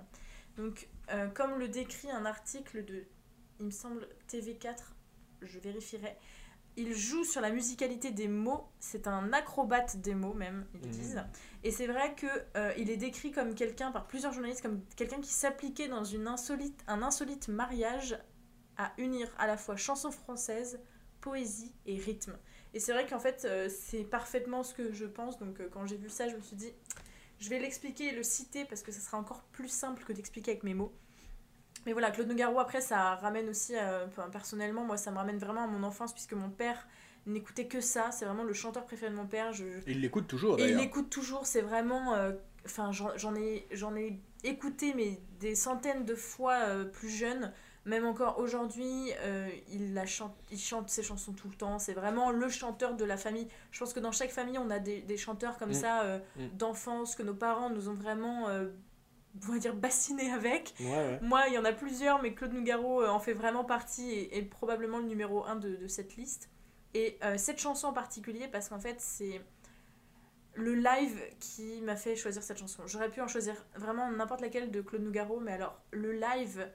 [0.56, 3.04] Donc euh, comme le décrit un article de,
[3.58, 4.76] il me semble, TV4,
[5.42, 6.16] je vérifierai,
[6.76, 10.90] il joue sur la musicalité des mots, c'est un acrobate des mots même, ils Mhm.
[10.92, 11.22] disent.
[11.64, 15.20] Et c'est vrai que euh, il est décrit comme quelqu'un, par plusieurs journalistes, comme quelqu'un
[15.20, 18.16] qui s'appliquait dans une insolite, un insolite mariage
[18.78, 20.80] à unir à la fois chanson française,
[21.20, 22.36] poésie et rythme.
[22.74, 25.38] Et c'est vrai qu'en fait, euh, c'est parfaitement ce que je pense.
[25.38, 26.72] Donc, euh, quand j'ai vu ça, je me suis dit,
[27.40, 30.52] je vais l'expliquer et le citer parce que ça sera encore plus simple que d'expliquer
[30.52, 30.92] avec mes mots.
[31.86, 35.64] Mais voilà, Claude Nougaro, après, ça ramène aussi, euh, personnellement, moi, ça me ramène vraiment
[35.64, 36.86] à mon enfance puisque mon père
[37.26, 38.10] n'écoutait que ça.
[38.12, 39.52] C'est vraiment le chanteur préféré de mon père.
[39.52, 42.14] Je, Il l'écoute toujours et il l'écoute toujours, c'est vraiment.
[42.14, 42.32] euh,
[42.66, 47.50] Enfin, j'en ai, ai écouté mais des centaines de fois plus jeune.
[47.88, 51.78] Même encore aujourd'hui, euh, il, la chante, il chante ses chansons tout le temps.
[51.78, 53.48] C'est vraiment le chanteur de la famille.
[53.72, 55.74] Je pense que dans chaque famille, on a des, des chanteurs comme Mm.
[55.74, 56.48] ça euh, Mm.
[56.58, 58.68] d'enfance que nos parents nous ont vraiment, euh,
[59.48, 60.74] on va dire, bassinés avec.
[60.80, 61.18] Ouais, ouais.
[61.22, 64.42] Moi, il y en a plusieurs, mais Claude Nougaro en fait vraiment partie et est
[64.42, 66.50] probablement le numéro un de, de cette liste.
[66.94, 69.40] Et cette chanson en particulier, parce qu'en fait, c'est
[70.54, 72.82] le live qui m'a fait choisir cette chanson.
[72.86, 76.68] J'aurais pu en choisir vraiment n'importe laquelle de Claude Nougaro, mais alors, le live,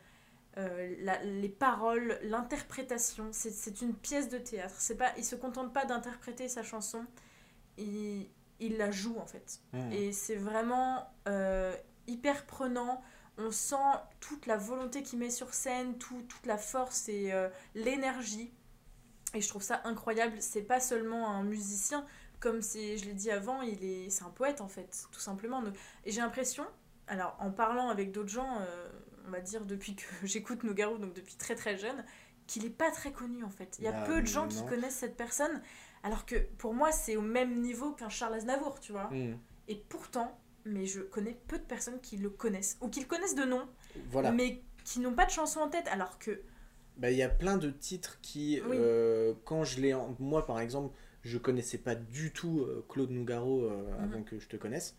[0.58, 4.76] euh, la- les paroles, l'interprétation, c'est- une pièce de théâtre.
[4.78, 7.06] C'est pas, il se contente pas d'interpréter sa chanson,
[7.78, 8.30] il,
[8.60, 9.60] il la joue en fait.
[9.74, 9.91] Mmh.
[9.91, 11.76] Et c'est vraiment euh,
[12.08, 13.01] hyper prenant.
[13.38, 13.76] On sent
[14.20, 18.54] toute la volonté qu'il met sur scène, tout- toute la force et euh, l'énergie.
[19.34, 20.36] Et je trouve ça incroyable.
[20.39, 22.06] C'est pas seulement un musicien,
[22.39, 25.64] comme c'est, je l'ai dit avant, il est, c'est un poète en fait, tout simplement.
[25.64, 25.76] Donc-
[26.06, 26.64] Et j'ai l'impression,
[27.08, 28.89] alors en parlant avec d'autres gens, euh,
[29.28, 32.04] on va dire depuis que j'écoute Nougaro, donc depuis très très jeune,
[32.48, 33.76] qu'il est pas très connu en fait.
[33.80, 35.62] Il y a Bah, peu de gens qui connaissent cette personne,
[36.04, 39.10] alors que pour moi c'est au même niveau qu'un Charles Aznavour, tu vois.
[39.12, 39.38] Mmh.
[39.70, 43.36] Et pourtant, mais je connais peu de personnes qui le connaissent, ou qui le connaissent
[43.36, 43.68] de nom,
[44.12, 44.32] Voilà.
[44.32, 46.42] mais qui n'ont pas de chanson en tête, alors que...
[46.98, 48.76] Bah, il y a plein de titres qui, Oui.
[48.80, 49.94] euh, quand je l'ai.
[49.94, 50.94] en- Moi, par exemple,
[51.24, 54.04] je connaissais pas du tout euh, Claude Nougaro euh, Mhm.
[54.04, 54.96] avant que je te connaisse.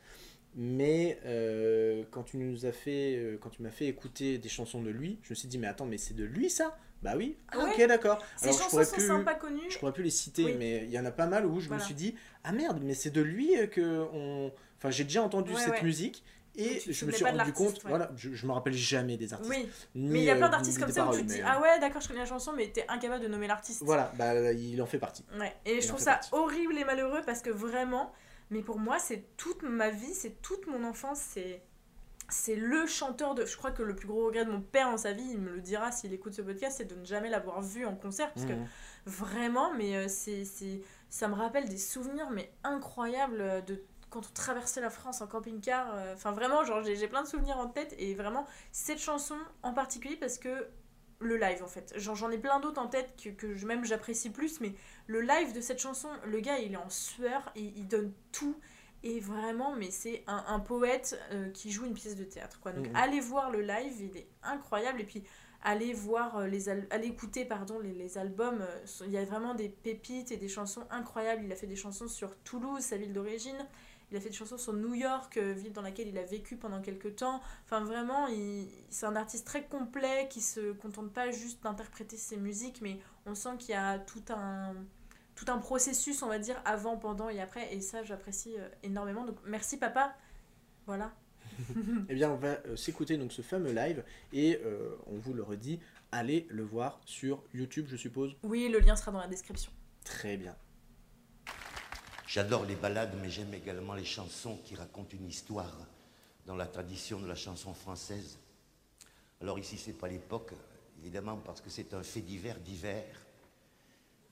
[0.57, 4.83] Mais euh, quand tu nous as fait, euh, quand tu m'as fait écouter des chansons
[4.83, 6.77] de lui, je me suis dit mais attends mais c'est de lui ça?
[7.03, 7.37] Bah oui.
[7.53, 7.71] Ah, Ouais.
[7.83, 8.25] ok d'accord.
[8.37, 9.71] Ces Alors je chansons pourrais sont plus, sympas connues.
[9.71, 10.57] je pourrais plus les citer, Oui.
[10.59, 11.83] mais il y en a pas mal où je Voilà.
[11.83, 14.53] me suis dit ah merde mais c'est de lui que on.
[14.79, 15.83] Enfin j'ai déjà entendu Ouais, cette ouais.
[15.83, 16.23] musique.
[16.57, 17.89] Et tu je me suis rendu compte, ouais.
[17.91, 19.51] voilà, je, je me rappelle jamais des artistes.
[19.53, 21.27] Oui, ni, mais il y a plein euh, d'artistes ni comme ça où tu te
[21.27, 23.83] dis mais, Ah ouais, d'accord, je connais la chanson, mais t'es incapable de nommer l'artiste.
[23.85, 25.25] Voilà, bah il en fait partie.
[25.37, 25.53] Ouais.
[25.67, 26.29] Et Il je trouve ça partie.
[26.33, 28.13] horrible et malheureux parce que vraiment,
[28.51, 31.63] mais pour moi, c'est toute ma vie, c'est toute mon enfance, c'est.
[32.31, 33.45] C'est le chanteur de.
[33.45, 35.51] Je crois que le plus gros regret de mon père dans sa vie, il me
[35.51, 38.33] le dira s'il écoute ce podcast, c'est de ne jamais l'avoir vu en concert.
[38.33, 38.67] Parce que Mhm.
[39.07, 40.81] Vraiment, mais euh, c'est, c'est,
[41.11, 45.27] ça me rappelle des souvenirs mais incroyables euh, de quand on traversait la France en
[45.27, 45.93] camping-car.
[45.95, 47.95] euh, Enfin, vraiment, genre, j'ai, j'ai plein de souvenirs en tête.
[47.99, 50.67] Et vraiment, cette chanson en particulier parce que
[51.27, 51.93] le live, en fait.
[51.97, 54.61] J'en ai plein d'autres en tête que, que je- même j'apprécie plus.
[54.61, 54.75] Mais
[55.07, 58.57] le live de cette chanson, le gars, il est en sueur et il donne tout.
[59.03, 62.59] Et vraiment, mais c'est un, un poète euh, qui joue une pièce de théâtre.
[62.61, 62.73] Quoi.
[62.73, 62.97] Donc, Mhm.
[62.97, 65.01] allez voir le live, il est incroyable.
[65.01, 65.23] Et puis,
[65.63, 69.25] allez voir euh, les al- allez écouter pardon les, les albums euh, il y a
[69.25, 72.99] vraiment des pépites et des chansons incroyables il a fait des chansons sur Toulouse sa
[72.99, 73.57] ville d'origine
[74.11, 76.57] il a fait des chansons sur New York euh, ville dans laquelle il a vécu
[76.57, 77.41] pendant quelques temps.
[77.65, 82.37] Enfin vraiment il, c'est un artiste très complet qui se contente pas juste d'interpréter ses
[82.37, 84.75] musiques mais on sent qu'il y a tout un
[85.35, 87.75] tout un processus on va dire avant pendant et après.
[87.75, 89.25] Et ça j'apprécie euh, énormément.
[89.25, 90.15] Donc merci papa.
[90.87, 91.13] Voilà.
[92.09, 95.43] Eh bien, on va euh, s'écouter donc ce fameux live et euh, on vous le
[95.43, 95.81] redit,
[96.13, 98.37] allez le voir sur YouTube, je suppose.
[98.43, 99.71] oui le lien sera dans la description.
[100.05, 100.57] Très bien.
[102.35, 105.73] J'adore les ballades, mais j'aime également les chansons qui racontent une histoire
[106.45, 108.41] dans la tradition de la chanson française.
[109.41, 110.51] Alors ici, c'est pas l'époque,
[110.99, 113.05] évidemment, parce que c'est un fait divers d'hiver.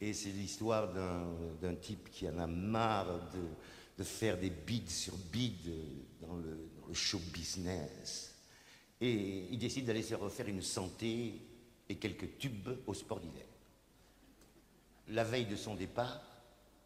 [0.00, 3.44] Et c'est l'histoire d'un type qui en a marre de,
[3.96, 5.72] de faire des bides sur bides
[6.20, 8.34] dans le show business.
[9.00, 11.40] Et il décide d'aller se refaire une santé
[11.88, 13.46] et quelques tubes au sport d'hiver.
[15.06, 16.31] La veille de son départ,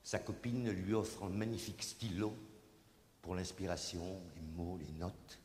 [0.06, 2.32] sa copine lui offre un magnifique stylo
[3.20, 5.40] pour l'inspiration, les mots, les notes.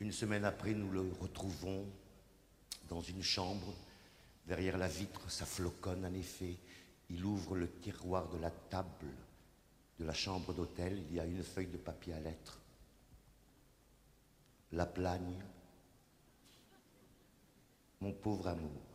[0.00, 1.86] Une semaine après, nous le retrouvons
[2.88, 3.72] dans une chambre.
[4.44, 6.56] Derrière la vitre, ça floconne en effet.
[7.10, 9.06] Il ouvre le tiroir de la table
[10.00, 11.04] de la chambre d'hôtel.
[11.08, 12.58] Il y a une feuille de papier à lettres.
[14.72, 15.38] La plagne.
[18.00, 18.89] Mon pauvre amour.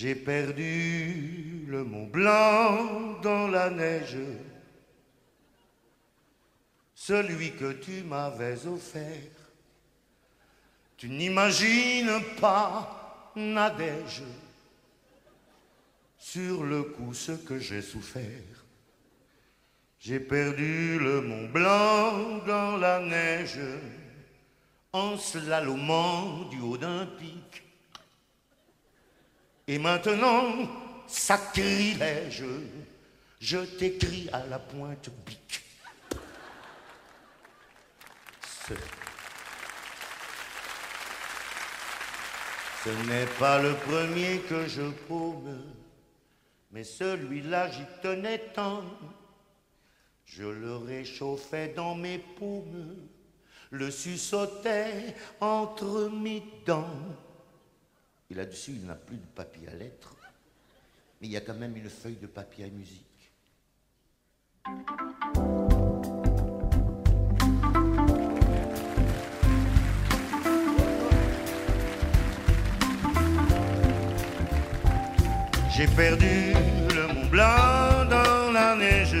[0.00, 4.16] J'ai perdu le Mont Blanc dans la neige,
[6.94, 9.32] celui que tu m'avais offert.
[10.96, 14.22] Tu n'imagines pas, Nadège,
[16.16, 18.64] sur le coup ce que j'ai souffert.
[19.98, 23.58] J'ai perdu le Mont Blanc dans la neige,
[24.92, 27.67] en slalomant du haut d'un pic.
[29.70, 30.66] Et maintenant,
[31.06, 32.42] sacrilège,
[33.38, 35.62] je t'écris à la pointe bique.
[38.66, 38.72] Ce,
[43.06, 45.62] n'est pas le premier que je paume.
[46.70, 48.84] Mais celui-là, j'y tenais tant.
[50.24, 52.96] Je le réchauffais dans mes paumes,
[53.70, 56.88] le suçotais entre mes dents.
[58.30, 60.14] Et là-dessus, il n'a plus de papier à lettres,
[61.20, 63.04] mais il y a quand même une feuille de papier à musique.
[75.70, 76.52] J'ai perdu
[76.94, 79.16] le Mont Blanc dans la neige.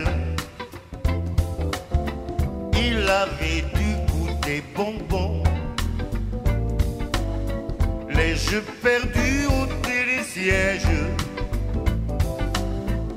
[2.74, 5.47] Il avait dû goûter bonbon.
[8.38, 10.86] L'ai-je perdu au télésiège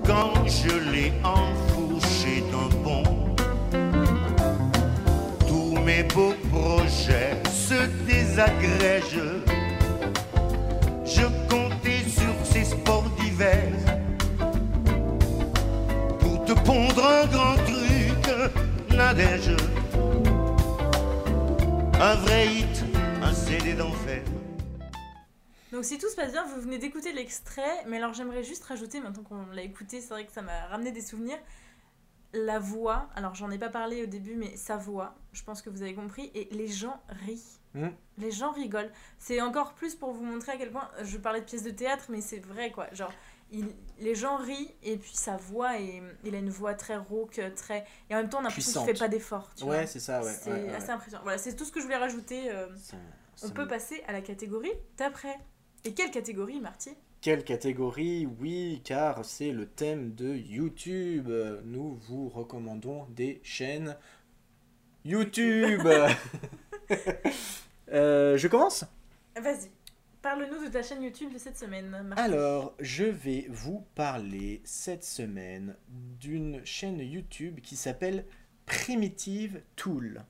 [0.05, 3.35] quand je l'ai enfourché d'un bond.
[5.47, 9.43] Tous mes beaux projets se désagrègent.
[11.05, 13.69] Je comptais sur ces sports d'hiver
[16.19, 19.55] pour te pondre un grand truc, Nadège.
[22.01, 22.83] Un vrai hit,
[23.21, 24.21] un CD d'enfer.
[25.81, 28.99] Donc si tout se passe bien, vous venez d'écouter l'extrait, mais alors j'aimerais juste rajouter,
[28.99, 31.39] maintenant qu'on l'a écouté, c'est vrai que ça m'a ramené des souvenirs,
[32.33, 35.71] la voix, alors j'en ai pas parlé au début, mais sa voix, je pense que
[35.71, 37.57] vous avez compris, et les gens rient.
[37.73, 37.87] Mm.
[38.19, 38.91] Les gens rigolent.
[39.17, 42.05] C'est encore plus pour vous montrer à quel point, je parlais de pièces de théâtre,
[42.09, 43.11] mais c'est vrai quoi, genre...
[43.51, 47.41] il- les gens rient et puis sa voix est, il a une voix très rauque
[47.55, 49.99] très et en même temps on a l'impression qu'il fait pas d'effort tu Ouais, c'est
[49.99, 50.31] ça, ouais.
[50.31, 50.91] c'est ouais, ouais, assez ouais.
[50.93, 52.67] impressionnant voilà c'est tout ce que je voulais rajouter euh,
[53.43, 55.37] on peut passer à la catégorie d'après
[55.83, 56.91] et quelle catégorie Marty?
[57.21, 58.27] Quelle catégorie?
[58.39, 61.29] Oui, car c'est le thème de YouTube.
[61.65, 63.95] Nous vous recommandons des chaînes
[65.05, 65.87] YouTube.
[67.93, 68.85] Euh, je commence?
[69.35, 69.69] Vas-y,
[70.21, 72.13] parle-nous de ta chaîne YouTube de cette semaine.
[72.15, 78.25] Alors, je vais vous parler cette semaine d'une chaîne YouTube qui s'appelle
[78.65, 80.23] Primitive Tool.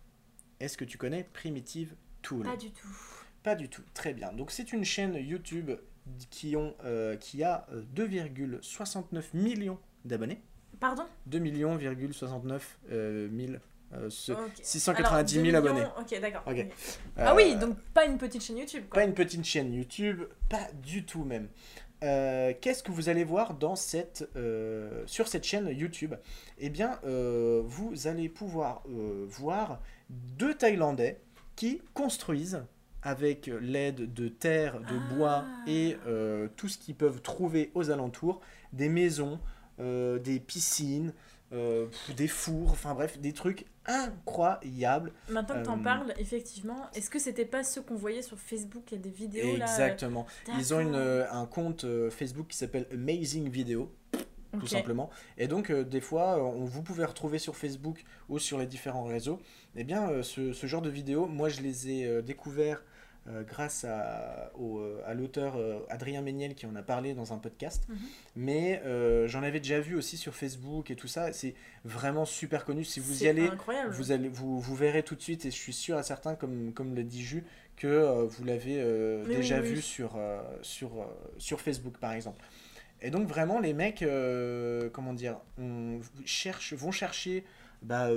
[0.59, 1.93] Est-ce que tu connais Primitive
[2.23, 2.45] Tool?
[2.45, 2.87] Pas du tout.
[3.43, 3.81] Pas du tout.
[3.93, 4.31] Très bien.
[4.33, 5.71] Donc c'est une chaîne YouTube
[6.29, 10.41] qui, ont, euh, qui a euh, 2,69 millions d'abonnés.
[10.79, 11.03] Pardon?
[11.27, 11.77] 2 millions,
[12.11, 13.59] 69 euh, mille,
[13.93, 14.39] euh, ce- Ok.
[14.61, 15.85] 690 000 Alors, 2 abonnés.
[15.99, 16.43] Ok, d'accord.
[17.17, 19.01] Ah oui, Euh, donc pas une petite chaîne YouTube, quoi.
[19.01, 21.49] Pas une petite chaîne YouTube, pas du tout même.
[22.03, 26.15] Euh, Qu'est-ce que vous allez voir dans cette, euh, sur cette chaîne YouTube?
[26.57, 29.79] Eh bien, euh, vous allez pouvoir euh, voir
[30.09, 31.21] deux Thaïlandais
[31.55, 32.63] qui construisent
[33.03, 35.63] avec l'aide de terre, de bois Ah.
[35.67, 38.41] et euh, tout ce qu'ils peuvent trouver aux alentours,
[38.73, 39.39] des maisons,
[39.79, 41.13] euh, des piscines,
[41.53, 45.11] euh, des fours, enfin bref, des trucs incroyables.
[45.29, 48.83] Maintenant que t'en parles, effectivement, est-ce que c'était pas ceux qu'on voyait sur Facebook?
[48.91, 49.65] Il y a des vidéos là.
[49.65, 50.25] Exactement.
[50.57, 53.91] Ils ont une, un compte Facebook qui s'appelle Amazing Video,
[54.59, 55.09] tout simplement.
[55.37, 58.65] Et donc, euh, des fois, euh, on, vous pouvez retrouver sur Facebook ou sur les
[58.65, 59.39] différents réseaux.
[59.75, 62.83] Eh bien, euh, ce, ce genre de vidéos, moi, je les ai découverts
[63.27, 67.33] euh, grâce à, au, euh, à l'auteur euh, Adrien Méniel qui en a parlé dans
[67.33, 67.87] un podcast.
[67.87, 67.97] Mhm.
[68.35, 71.31] Mais euh, j'en avais déjà vu aussi sur Facebook et tout ça.
[71.31, 71.53] C'est
[71.85, 72.83] vraiment super connu.
[72.83, 73.93] Si vous y allez, incroyable.
[73.93, 76.73] vous, allez, vous, vous verrez tout de suite, et je suis sûr à certains, comme,
[76.73, 77.43] comme le dit Jus,
[77.77, 78.83] que vous l'avez
[79.27, 79.75] déjà oui, oui.
[79.75, 80.19] vu sur,
[80.63, 81.07] sur,
[81.37, 82.43] sur Facebook, par exemple.
[83.03, 84.03] Et donc, vraiment, les mecs,
[84.93, 87.43] comment dire, on cherche, vont chercher
[87.83, 88.09] bah,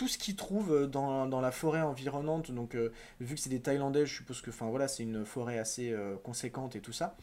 [0.00, 2.50] tout ce qu'ils trouvent dans, dans la forêt environnante.
[2.52, 2.90] Donc, euh,
[3.20, 6.16] vu que c'est des Thaïlandais, je suppose que enfin, voilà, c'est une forêt assez euh,
[6.16, 7.18] conséquente et tout ça.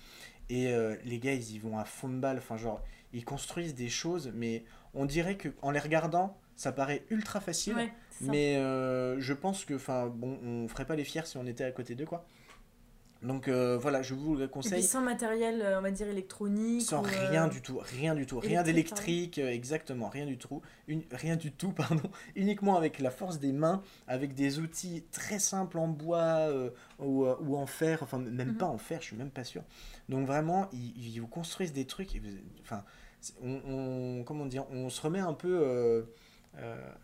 [0.50, 2.38] Et euh, les gars, ils y vont à fond de balle.
[2.38, 4.64] Enfin, genre, ils construisent des choses, mais
[4.94, 7.74] on dirait que en les regardant, ça paraît ultra facile.
[7.74, 7.92] Ouais.
[8.22, 11.64] Mais euh, je pense que, enfin, bon, on ferait pas les fiers si on était
[11.64, 12.28] à côté d'eux, quoi.
[13.24, 14.84] Donc euh, voilà, je vous le Et puis conseille.
[14.84, 16.84] sans matériel, euh, on va dire électronique.
[16.84, 20.38] Sans ou, euh, rien du tout, rien du tout, rien électrique, d'électrique, exactement, rien du
[20.38, 25.04] tout, une, rien du tout, pardon, uniquement avec la force des mains, avec des outils
[25.12, 28.58] très simples en bois euh, ou, ou en fer, enfin même Mhm.
[28.58, 29.64] pas en fer, je suis même pas sûr.
[30.10, 32.28] Donc vraiment, ils, ils vous construisent des trucs, et vous-
[32.62, 32.84] enfin,
[33.42, 36.06] on, on- comment dire, on se remet un peu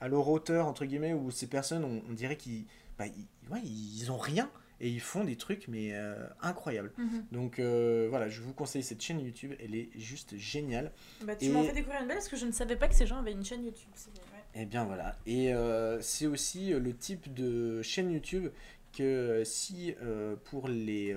[0.02, 2.66] à leur hauteur entre guillemets où ces personnes, on, on dirait qu'ils,
[2.98, 4.50] bah, ils, ouais, ils ont rien
[4.84, 6.92] et ils font des trucs mais euh, incroyables.
[6.98, 7.26] Mhm.
[7.32, 10.92] Donc euh, voilà, je vous conseille cette chaîne YouTube, elle est juste géniale.
[11.24, 12.96] Bah, tu Et- m'en fais découvrir une belle parce que je ne savais pas que
[12.96, 13.90] ces gens avaient une chaîne YouTube.
[13.96, 14.62] Ouais.
[14.62, 15.18] Et bien voilà.
[15.26, 18.50] Et euh, c'est aussi euh, le type de chaîne YouTube
[18.96, 19.96] que si
[20.44, 21.16] pour les,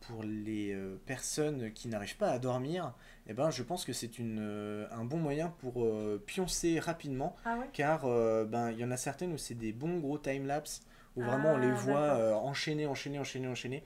[0.00, 2.94] pour les euh, personnes qui n'arrivent pas à dormir,
[3.26, 7.36] eh ben, je pense que c'est une, euh, un bon moyen pour euh, pioncer rapidement
[7.44, 7.70] Ah ouais?
[7.72, 10.82] Car euh, ben, il y en a certaines où c'est des bons gros time-lapse
[11.16, 12.18] où vraiment on les Ah, voit d'accord.
[12.18, 13.82] euh, enchaîner, enchaîner, enchaîner, enchaîner.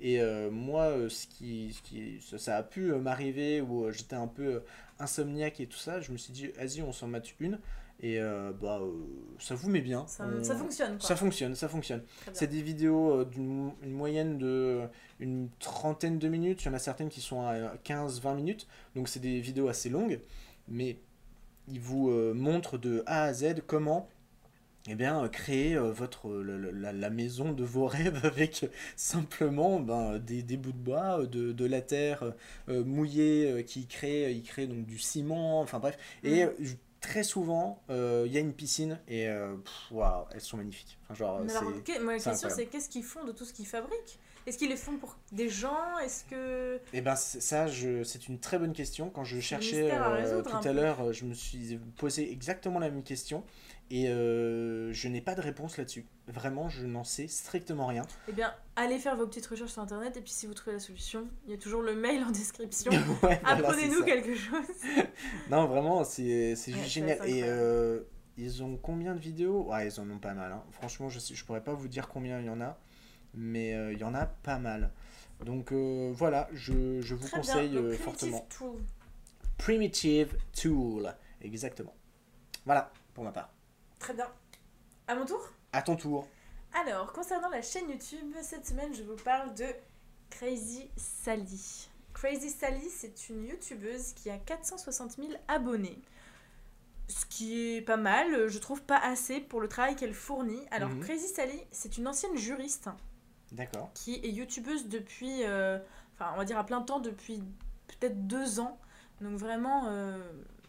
[0.00, 3.84] Et euh, moi, euh, ce qui, ce qui, ça, ça a pu euh, m'arriver où
[3.84, 4.60] euh, j'étais un peu euh,
[4.98, 7.58] insomniaque et tout ça, je me suis dit, vas-y, on s'en mate une.
[8.02, 8.90] Et euh, bah, euh,
[9.38, 10.06] ça vous met bien.
[10.08, 11.06] Ça, On- ça fonctionne, quoi.
[11.08, 12.02] Ça fonctionne, ça fonctionne.
[12.32, 14.80] C'est des vidéos euh, d'une une moyenne de
[15.20, 16.62] une trentaine de minutes.
[16.62, 18.66] Il y en a certaines qui sont à 15-20 minutes.
[18.96, 20.20] Donc c'est des vidéos assez longues.
[20.68, 20.98] Mais
[21.68, 24.08] ils vous montrent de A à Z comment
[24.88, 30.56] eh bien, créer votre, la, la maison de vos rêves avec simplement ben, des, des
[30.56, 32.34] bouts de bois, de, de la terre
[32.68, 35.96] mouillée qui crée, il crée donc du ciment, enfin bref.
[36.24, 36.76] Et Mhm.
[37.02, 39.92] Très souvent, euh, il y a une piscine et euh, pff,
[40.32, 40.96] elles sont magnifiques.
[41.04, 43.66] Enfin, genre, Mais alors, que- ma question, c'est qu'est-ce qu'ils font de tout ce qu'ils
[43.66, 44.18] fabriquent?
[44.46, 45.98] Est-ce qu'ils les font pour des gens?
[45.98, 46.80] Est-ce que.
[46.92, 49.08] Eh ben ça, je, c'est une très bonne question.
[49.10, 52.80] Quand je cherchais à euh, résoudre, tout un à l'heure, je me suis posé exactement
[52.80, 53.44] la même question
[53.90, 56.06] et euh, je n'ai pas de réponse là-dessus.
[56.28, 58.02] Vraiment, je n'en sais strictement rien.
[58.28, 60.80] Eh bien, allez faire vos petites recherches sur internet et puis si vous trouvez la
[60.80, 62.90] solution, il y a toujours le mail en description.
[63.22, 64.64] Ouais, voilà, Apprenez-nous quelque chose.
[65.50, 66.22] Non, vraiment, c'est
[66.52, 67.18] Ouais, juste génial.
[67.28, 68.00] Et euh,
[68.38, 69.64] ils ont combien de vidéos?
[69.70, 70.52] Ouais, ils en ont pas mal.
[70.52, 70.62] hein.
[70.70, 72.78] Franchement, je ne je pourrais pas vous dire combien il y en a,
[73.34, 74.90] mais euh, il y en a pas mal.
[75.44, 77.80] Donc euh, voilà, je, je vous Très conseille bien.
[77.82, 78.46] Primitive fortement.
[78.48, 78.78] Tool.
[79.58, 81.94] Primitive Tool, exactement.
[82.64, 83.52] Voilà, pour ma part.
[84.02, 84.26] Très bien.
[85.06, 85.40] À mon tour?
[85.72, 86.26] À ton tour.
[86.74, 89.66] Alors, concernant la chaîne YouTube, cette semaine, je vous parle de
[90.28, 91.88] Crazy Sally.
[92.12, 96.02] Crazy Sally, c'est une YouTubeuse qui a 460 000 abonnés.
[97.06, 100.66] Ce qui est pas mal, je trouve pas assez pour le travail qu'elle fournit.
[100.72, 101.00] Alors, Mhm.
[101.04, 102.88] Crazy Sally, c'est une ancienne juriste
[103.52, 103.92] D'accord.
[103.94, 105.78] qui est youtubeuse depuis, euh,
[106.14, 107.40] enfin, on va dire à plein temps depuis
[107.86, 108.80] peut-être deux ans.
[109.20, 110.18] Donc vraiment, euh,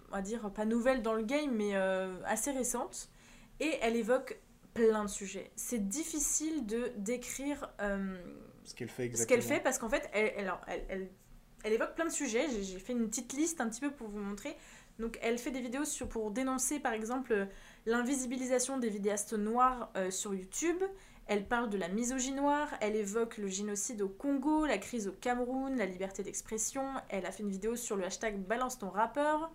[0.10, 3.10] on va dire pas nouvelle dans le game, mais euh, assez récente.
[3.64, 4.38] Et elle évoque
[4.74, 5.52] plein de sujets.
[5.56, 8.16] C'est difficile de décrire euh,
[8.66, 9.40] Ce qu'elle fait ce exactement.
[9.40, 10.52] qu'elle fait parce qu'en fait, elle,
[11.64, 12.48] elle, évoque plein de sujets.
[12.62, 14.58] J'ai- fait une petite liste un petit peu pour vous montrer.
[15.00, 17.48] Donc, elle fait des vidéos sur, pour dénoncer, par exemple,
[17.86, 20.84] l'invisibilisation des vidéastes noirs euh, sur YouTube.
[21.26, 22.68] Elle parle de la misogynie noire.
[22.82, 26.86] Elle évoque le génocide au Congo, la crise au Cameroun, la liberté d'expression.
[27.08, 29.52] Elle a fait une vidéo sur le hashtag Balance ton rappeur.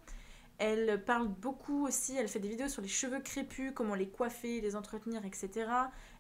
[0.59, 4.61] Elle parle beaucoup aussi, elle fait des vidéos sur les cheveux crépus, comment les coiffer,
[4.61, 5.70] les entretenir, etc.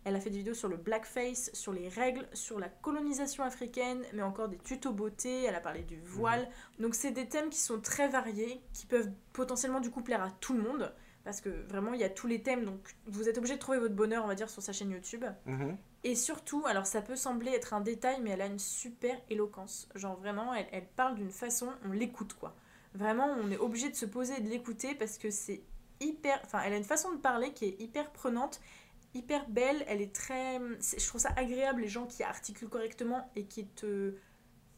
[0.04, 4.04] Elle a fait des vidéos sur le blackface, sur les règles, sur la colonisation africaine,
[4.12, 6.48] mais encore des tutos beauté, elle a parlé du voile.
[6.78, 10.30] Donc c'est des thèmes qui sont très variés, qui peuvent potentiellement du coup plaire à
[10.30, 13.38] tout le monde, parce que vraiment il y a tous les thèmes, donc vous êtes
[13.38, 15.24] obligé de trouver votre bonheur, on va dire, sur sa chaîne YouTube.
[15.46, 15.76] Mhm.
[16.04, 19.88] Et surtout, alors ça peut sembler être un détail, mais elle a une super éloquence.
[19.96, 22.54] Genre vraiment, elle, elle parle d'une façon, on l'écoute quoi.
[22.98, 25.62] Vraiment, on est obligé de se poser et de l'écouter parce que c'est
[26.00, 26.40] hyper.
[26.44, 28.60] Enfin, elle a une façon de parler qui est hyper prenante,
[29.14, 29.84] hyper belle.
[29.86, 30.58] Elle est très.
[30.80, 34.14] Je trouve ça agréable les gens qui articulent correctement et qui te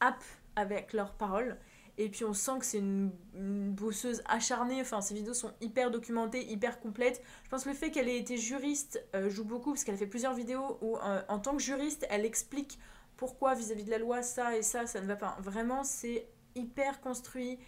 [0.00, 0.22] happent
[0.54, 1.56] avec leurs paroles.
[1.96, 4.82] Et puis on sent que c'est une, une bosseuse acharnée.
[4.82, 7.22] Enfin, ses vidéos sont hyper documentées, hyper complètes.
[7.44, 9.98] Je pense que le fait qu'elle ait été juriste euh, joue beaucoup parce qu'elle a
[9.98, 12.78] fait plusieurs vidéos où, euh, en tant que juriste, elle explique
[13.16, 15.38] pourquoi vis-à-vis de la loi ça et ça, ça ne va pas.
[15.40, 17.58] Vraiment, c'est hyper construit.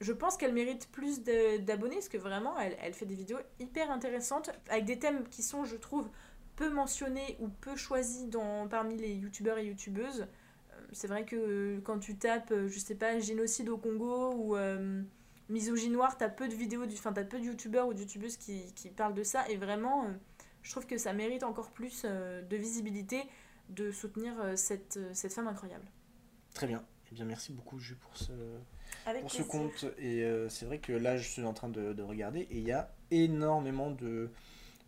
[0.00, 3.90] Je pense qu'elle mérite plus d'abonnés parce que vraiment, elle, elle fait des vidéos hyper
[3.90, 6.08] intéressantes avec des thèmes qui sont, je trouve,
[6.54, 10.22] peu mentionnés ou peu choisis dans, parmi les youtubeurs et youtubeuses.
[10.72, 14.32] Euh, C'est vrai que euh, quand tu tapes, euh, je sais pas, génocide au Congo
[14.34, 15.02] ou euh,
[15.48, 18.72] misogynie noire, t'as peu de vidéos, enfin t'as peu de youtubeurs ou de youtubeuses qui,
[18.74, 20.10] qui parlent de ça et vraiment,
[20.62, 23.22] je trouve que ça mérite encore plus de visibilité
[23.68, 25.86] de soutenir cette, cette femme incroyable.
[26.54, 26.84] Très bien.
[27.10, 28.32] Eh bien, merci beaucoup, Jus, pour ce,
[29.06, 29.86] Avec pour ce compte.
[29.98, 32.64] Et euh, c'est vrai que là, je suis en train de, de regarder et il
[32.64, 34.30] y a énormément de,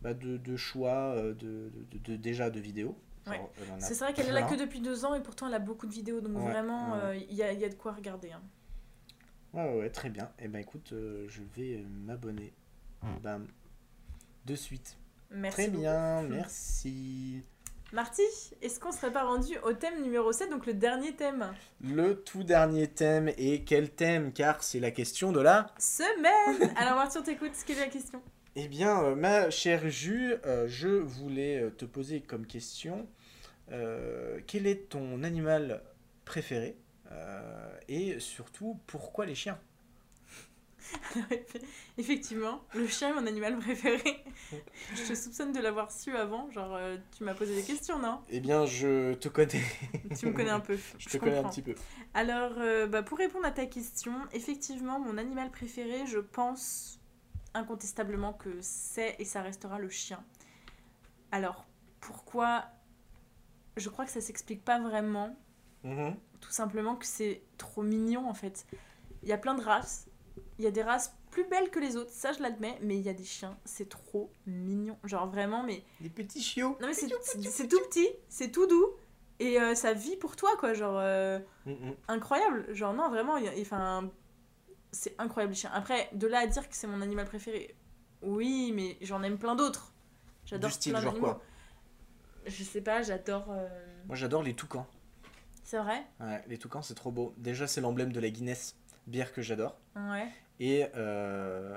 [0.02, 2.96] bah, de, de choix, euh, de, de- de- déjà de vidéos.
[3.26, 3.40] Ouais.
[3.78, 5.92] C'est vrai qu'elle est là que depuis deux ans et pourtant elle a beaucoup de
[5.92, 7.00] vidéos donc Ouais, vraiment ouais.
[7.02, 8.32] euh, il y, a, il y a de quoi regarder.
[8.32, 8.42] hein.
[9.54, 10.30] Ouais, ouais, très bien.
[10.38, 12.52] Et ben écoute, euh, je vais m'abonner.
[13.22, 13.46] Bam.
[14.46, 14.96] De suite.
[15.30, 15.56] Merci.
[15.56, 15.80] très beaucoup.
[15.82, 17.42] bien, merci.
[17.92, 18.22] Marty,
[18.60, 21.46] est-ce qu'on serait pas rendu au thème numéro 7, donc le dernier thème?
[21.82, 24.30] Le tout dernier thème, et quel thème?
[24.34, 25.72] Car c'est la question de la...
[25.78, 26.70] Semaine!
[26.76, 28.20] Alors Marty, on t'écoute, quelle est la question.
[28.56, 33.08] Eh bien, euh, ma chère Jus, euh, je voulais euh, te poser comme question,
[33.72, 35.82] euh, quel est ton animal
[36.24, 36.76] préféré?
[37.88, 39.58] Et surtout, pourquoi les chiens?
[41.98, 44.24] Effectivement, le chien est mon animal préféré.
[44.94, 48.20] Je te soupçonne de l'avoir su avant, genre euh, tu m'as posé des questions, non?
[48.28, 49.62] Eh bien, je te connais.
[50.18, 50.78] Tu me connais un peu.
[50.98, 51.74] Je te connais un petit peu.
[52.14, 57.00] Alors, euh, bah, pour répondre à ta question, effectivement, mon animal préféré, je pense
[57.54, 60.22] incontestablement que c'est et ça restera le chien.
[61.32, 61.66] Alors,
[62.00, 62.64] pourquoi?
[63.76, 65.36] Je crois que ça s'explique pas vraiment.
[65.84, 66.16] Mhm.
[66.40, 68.66] Tout simplement que c'est trop mignon en fait.
[69.22, 70.07] Il y a plein de races.
[70.58, 73.02] Il y a des races plus belles que les autres, ça je l'admets, mais il
[73.02, 74.98] y a des chiens, c'est trop mignon.
[75.04, 75.84] Genre vraiment, mais.
[76.00, 76.76] Les petits chiots.
[76.80, 78.88] Non mais c'est tout petit, c'est tout doux.
[79.40, 80.98] Et euh, ça vit pour toi quoi, genre.
[80.98, 81.94] euh, Mhm.
[82.08, 82.74] incroyable.
[82.74, 84.10] Genre, non, vraiment, enfin,
[84.90, 85.70] c'est incroyable les chiens.
[85.72, 87.76] Après, de là à dire que c'est mon animal préféré,
[88.22, 89.92] oui, mais j'en aime plein d'autres.
[90.44, 91.20] J'adore plein genre d'animaux.
[91.34, 91.42] quoi?
[92.46, 93.46] Je sais pas, j'adore.
[93.50, 93.68] euh,
[94.06, 94.86] Moi j'adore les toucans.
[95.62, 96.04] C'est vrai?
[96.18, 97.34] Ouais, les toucans c'est trop beau.
[97.36, 98.74] Déjà c'est l'emblème de la Guinness,
[99.06, 99.76] bière que j'adore.
[99.94, 100.32] Ouais.
[100.60, 101.76] Et euh...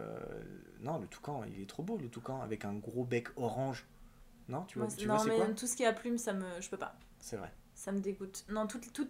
[0.79, 3.87] non, le toucan, il est trop beau le toucan avec un gros bec orange.
[4.47, 5.93] Non, tu vois, Moi, tu non, vois c'est mais quoi tout ce qui est à
[5.93, 6.45] plumes, ça me.
[6.59, 6.95] Je peux pas.
[7.19, 7.51] C'est vrai.
[7.73, 8.43] Ça me dégoûte.
[8.49, 8.79] Non, tout.
[8.93, 9.07] tout...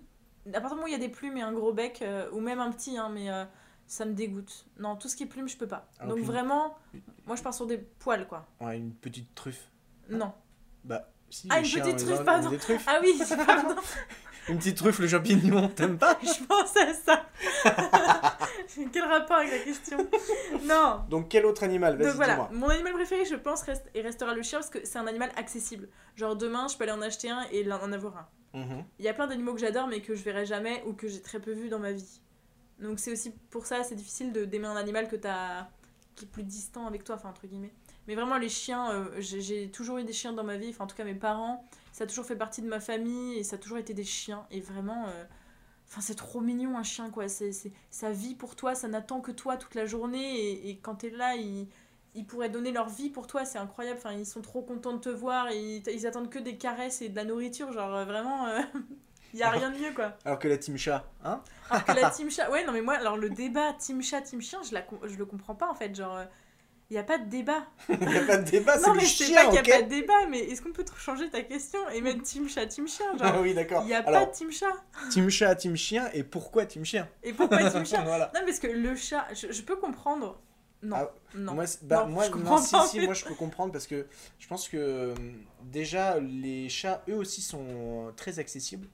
[0.48, 2.30] À partir du moment où il y a des plumes et un gros bec, euh,
[2.32, 3.46] ou même un petit, hein, mais euh,
[3.88, 4.66] ça me dégoûte.
[4.78, 5.88] Non, tout ce qui est plumes, je peux pas.
[6.00, 6.76] Alors Donc vraiment,
[7.26, 8.48] moi je pars sur des poils, quoi.
[8.60, 9.70] Ouais, une petite truffe.
[10.10, 10.34] Non.
[10.84, 11.48] Bah, si.
[11.50, 12.50] Ah, une chiens, petite truffe, pardon.
[12.50, 12.86] Des truffes.
[12.88, 13.76] Ah oui, pardon.
[14.50, 17.26] Une petite truffe, le champignon, t'aimes pas Je pense à ça.
[18.92, 19.98] Quel rapport avec la question?
[20.64, 21.02] Non.
[21.10, 21.98] Donc quel autre animal?
[21.98, 22.50] Vas-y, Donc voilà, dis-moi.
[22.54, 25.32] mon animal préféré, je pense, reste, et restera le chien parce que c'est un animal
[25.36, 25.90] accessible.
[26.16, 28.28] Genre demain, je peux aller en acheter un et en avoir un.
[28.60, 28.84] Mhm.
[29.00, 31.22] Il y a plein d'animaux que j'adore mais que je verrai jamais ou que j'ai
[31.22, 32.22] très peu vu dans ma vie.
[32.80, 35.68] Donc c'est aussi pour ça, c'est difficile de d'aimer un animal que t'as
[36.16, 37.74] qui est plus distant avec toi, enfin entre guillemets.
[38.08, 40.84] Mais vraiment les chiens, euh, j'ai j'ai toujours eu des chiens dans ma vie, enfin
[40.84, 43.56] en tout cas mes parents, ça a toujours fait partie de ma famille et ça
[43.56, 45.24] a toujours été des chiens et vraiment euh,
[45.88, 49.22] enfin c'est trop mignon un chien quoi, c'est c'est- ça vit pour toi, ça n'attend
[49.22, 51.68] que toi toute la journée et, et quand t'es là, ils
[52.16, 53.98] ils pourraient donner leur vie pour toi, c'est incroyable.
[54.00, 57.02] Enfin, ils sont trop contents de te voir et ils, ils attendent que des caresses
[57.02, 57.72] et de la nourriture.
[57.72, 58.48] Genre, euh, vraiment,
[59.34, 60.18] il y a rien de mieux, quoi.
[60.26, 61.42] Alors que la team chat, hein?
[61.70, 64.42] Alors que la team chat, ouais, non, mais moi, alors le débat team chat, team
[64.42, 65.96] chien, je, la, je le comprends pas en fait.
[65.96, 66.20] Genre,
[66.92, 67.66] il n'y a pas de débat.
[67.90, 69.72] Il n'y a pas de débat, c'est non, mais je sais chien, pas qu'il n'y
[69.72, 72.66] a pas de débat, mais est-ce qu'on peut changer ta question et mettre team chat,
[72.68, 73.84] team chien Ah Genre, oui, d'accord.
[73.84, 74.74] il n'y a Alors, pas de team chat.
[75.10, 77.08] team chat, team chien, et pourquoi team chien?
[77.24, 78.02] Et pourquoi team chat?
[78.04, 78.30] Voilà.
[78.36, 80.38] Non, parce que le chat, je, je peux comprendre.
[80.84, 81.54] Non, Ah, non.
[81.54, 84.08] Moi, bah, Non, moi, je non, comprends si, si, moi je peux comprendre parce que
[84.40, 85.34] je pense que hum,
[85.64, 88.88] déjà les chats eux aussi sont très accessibles.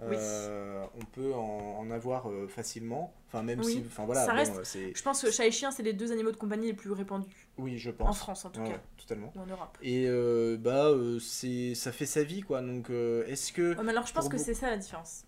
[0.00, 0.16] Oui.
[0.18, 3.14] Euh, on peut en, en avoir euh, facilement.
[3.28, 3.72] Enfin, même Oui.
[3.74, 3.84] si.
[3.86, 4.92] Enfin, voilà, Ça bon, reste- c'est.
[4.94, 7.48] Je pense que chat et chien, c'est les deux animaux de compagnie les plus répandus.
[7.58, 8.18] Oui, je En pense.
[8.18, 8.72] France, en tout Ouais, cas.
[8.74, 9.32] ouais, totalement.
[9.36, 9.78] Ou en Europe.
[9.82, 10.90] Et euh, bah,
[11.20, 12.60] c'est ça fait sa vie quoi.
[12.60, 13.76] Donc, est-ce que.
[13.76, 15.24] Ouais, mais alors je pense que c'est ça la différence.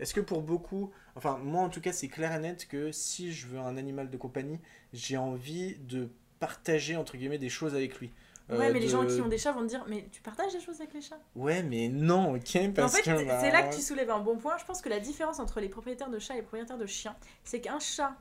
[0.00, 3.32] Est-ce que pour beaucoup, enfin moi en tout cas c'est clair et net que si
[3.32, 4.60] je veux un animal de compagnie,
[4.92, 6.08] j'ai envie de
[6.38, 8.12] partager entre guillemets des choses avec lui.
[8.50, 10.52] Euh, ouais, mais les gens qui ont des chats vont te dire Mais tu partages
[10.52, 11.18] des choses avec les chats?
[11.36, 13.18] Ouais, mais non, ok, Mais En parce fait, que.
[13.18, 14.56] c'est bah, c'est là que tu soulèves un bon point.
[14.58, 17.14] Je pense que la différence entre les propriétaires de chats et les propriétaires de chiens,
[17.44, 18.14] c'est qu'un chat,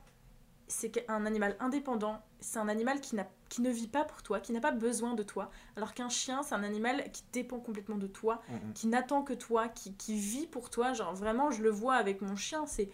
[0.67, 3.15] c'est un animal indépendant, c'est un animal qui,
[3.47, 6.43] qui ne vit pas pour toi, qui n'a pas besoin de toi, alors qu'un chien,
[6.43, 8.73] c'est un animal qui dépend complètement de toi, Mhm.
[8.73, 10.91] qui n'attend que toi, qui, qui vit pour toi.
[10.91, 12.89] Genre vraiment, je le vois avec mon chien, c'est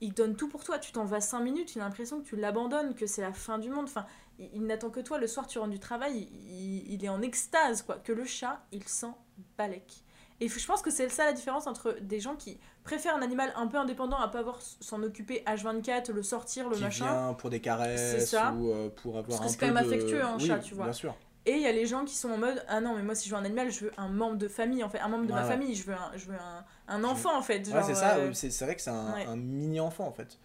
[0.00, 0.78] il donne tout pour toi.
[0.78, 3.58] Tu t'en vas 5 minutes, il a l'impression que tu l'abandonnes, que c'est la fin
[3.58, 3.84] du monde.
[3.88, 4.06] Enfin,
[4.38, 5.18] il, il n'attend que toi.
[5.18, 7.96] Le soir, tu rentres du travail, il, il est en extase, quoi.
[7.96, 9.16] Que le chat, il s'en
[9.56, 10.04] balèque.
[10.40, 13.52] Et je pense que c'est ça la différence entre des gens qui préfèrent un animal
[13.56, 17.04] un peu indépendant à pas avoir s'en occuper H24, le sortir, le qui machin.
[17.06, 18.52] vient pour des caresses C'est ça.
[18.52, 20.46] ou euh, pour avoir Parce que un c'est peu quand même de- affectueux, un Oui,
[20.46, 20.84] chat, tu vois.
[20.84, 21.16] Bien sûr.
[21.44, 23.26] Et il y a les gens qui sont en mode ah non mais moi si
[23.28, 25.32] je veux un animal je veux un membre de famille en fait un membre de
[25.32, 25.48] Ouais, ma ouais.
[25.50, 28.32] famille je veux un, je veux un, un enfant en fait Ouais, c'est ça, euh,
[28.34, 30.38] c'est c'est vrai que c'est un, un mini enfant en fait.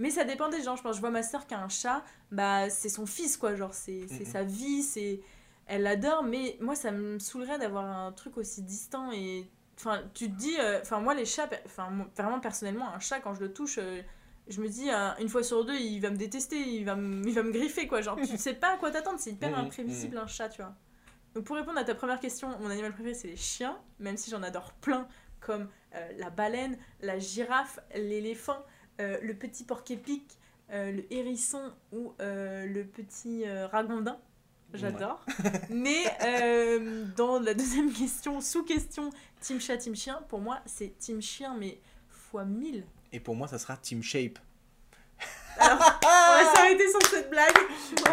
[0.00, 0.74] Mais ça dépend des gens.
[0.74, 3.54] Je pense je vois ma soeur qui a un chat bah c'est son fils quoi.
[3.54, 5.20] Genre c'est c'est sa vie c'est
[5.66, 6.24] elle l'adore.
[6.24, 10.56] Mais moi ça me saoulerait d'avoir un truc aussi distant et enfin tu te dis
[10.58, 14.02] euh, enfin moi les chats enfin vraiment personnellement un chat quand je le touche euh,
[14.48, 17.26] je me dis euh, une fois sur deux il va me détester il va me,
[17.26, 18.00] il va me griffer quoi.
[18.00, 19.18] Genre tu sais pas à quoi t'attendre.
[19.20, 20.74] C'est hyper imprévisible un chat tu vois.
[21.34, 24.30] Donc pour répondre à ta première question mon animal préféré c'est les chiens même si
[24.30, 25.06] j'en adore plein
[25.40, 28.64] comme euh, la baleine la girafe l'éléphant
[29.00, 30.38] le petit porc-épic
[30.72, 34.18] euh, le hérisson ou euh, le petit euh, ragondin
[34.72, 35.24] J'adore.
[35.68, 41.20] Mais euh, dans la deuxième question, sous-question, team chat, team chien, pour moi, c'est team
[41.20, 42.84] chien, mais fois 1000.
[43.12, 44.38] Et pour moi, ça sera Team Shape.
[45.58, 47.56] Alors, on va s'arrêter sur cette blague.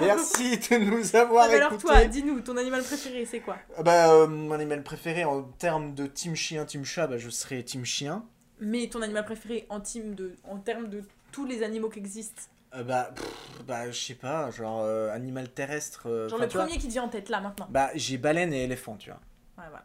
[0.02, 1.88] Merci de nous avoir mais alors écoutés.
[1.88, 3.58] toi, dis-nous, ton animal préféré, c'est quoi?
[3.78, 7.30] Ah Bah, euh, mon animal préféré en termes de Team Chien, Team Chat, bah, je
[7.30, 8.26] serais Team Chien.
[8.60, 12.41] Mais ton animal préféré en, team de, en termes de tous les animaux qui existent
[12.74, 16.08] Euh, bah, pff, bah, je sais pas, genre euh, animal terrestre.
[16.08, 16.64] euh, Genre le vois.
[16.66, 17.68] premier qui te vient en tête, là, maintenant.
[17.70, 19.20] Bah, j'ai baleine et éléphant, tu vois.
[19.58, 19.84] Ouais, voilà.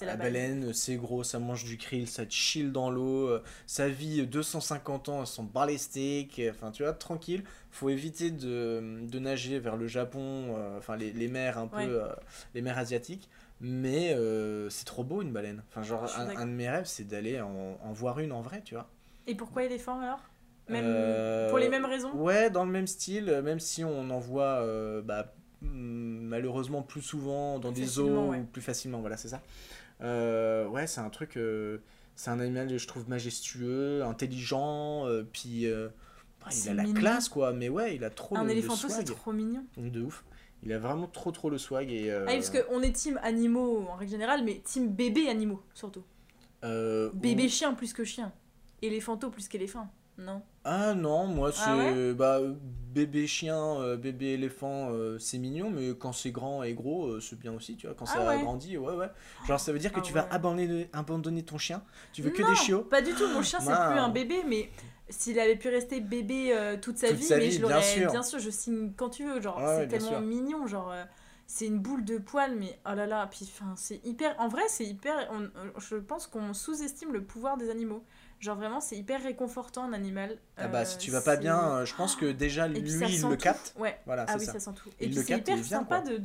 [0.00, 0.60] La la baleine.
[0.60, 5.20] baleine, c'est gros, ça mange du krill, ça chill dans l'eau, ça vit 250 ans,
[5.20, 7.44] elles sont bar les steaks, enfin tu vois, tranquille.
[7.70, 12.08] Faut éviter de, de nager vers le Japon, enfin les, les mers un peu, Ouais.
[12.54, 13.28] les mers asiatiques,
[13.60, 15.62] Mais euh, c'est trop beau une baleine.
[15.70, 18.60] Enfin, genre, un, un de mes rêves, c'est d'aller en, en voir une en vrai,
[18.62, 18.88] tu vois.
[19.26, 20.20] Et pourquoi éléphant alors?
[20.68, 22.12] Même Euh, pour les mêmes raisons?
[22.14, 25.32] Ouais, dans le même style, même si on en voit euh, bah,
[25.62, 28.38] malheureusement plus souvent dans des zoos ouais.
[28.38, 29.40] ou plus facilement, voilà, c'est ça.
[30.00, 31.38] Ouais, c'est un truc,
[32.14, 35.66] c'est un animal, je trouve, majestueux, intelligent, puis
[36.40, 39.04] bah, il a la classe, quoi, mais ouais, il a trop Un le éléphanto, c'est
[39.04, 39.64] trop mignon.
[39.78, 40.24] De ouf.
[40.66, 42.10] Il a vraiment trop trop le swag et...
[42.10, 46.02] euh, Ah parce qu'on est team animaux en règle générale, mais team bébé animaux surtout.
[46.64, 48.32] euh, Bébé ou- chien plus que chien.
[48.82, 49.86] Éléphanto plus qu'éléphant.
[50.18, 52.40] Non Ah non, moi c'est Ah ouais bah
[52.92, 57.20] bébé chien, euh, bébé éléphant, euh, c'est mignon, mais quand c'est grand et gros, euh,
[57.20, 57.94] c'est bien aussi, tu vois.
[57.94, 58.38] Quand Ah ça ouais.
[58.38, 59.10] grandit, ouais ouais.
[59.46, 61.82] Genre ça veut dire que Ah tu vas abandonner, abandonner ton chien?
[62.12, 62.82] Tu veux que des chiots?
[62.90, 64.70] Pas du tout, mon chien c'est plus un bébé, mais
[65.08, 67.82] s'il avait pu rester bébé toute sa Toute vie, sa mais vie, je bien l'aurais.
[67.82, 68.24] sûr.
[68.24, 69.40] sûr, je signe quand tu veux.
[69.40, 70.20] Genre, Ouais, c'est bien tellement sûr.
[70.20, 70.66] mignon.
[70.66, 70.92] Genre,
[71.46, 73.26] c'est une boule de poils, mais oh là là.
[73.30, 74.34] Puis, enfin, c'est hyper.
[74.40, 75.14] En vrai, c'est hyper.
[75.32, 75.50] on-
[75.80, 78.04] je pense qu'on sous-estime le pouvoir des animaux.
[78.40, 80.38] Genre, vraiment, c'est hyper réconfortant un animal.
[80.58, 82.78] Ah bah Euh, si tu vas pas c'est- bien, euh, je pense que déjà lui
[82.80, 83.74] il le capte.
[83.78, 83.98] Ouais.
[84.06, 84.58] Voilà, Ah oui, ça.
[84.60, 84.90] sent tout.
[85.00, 86.18] Et puis c'est hyper sympa de,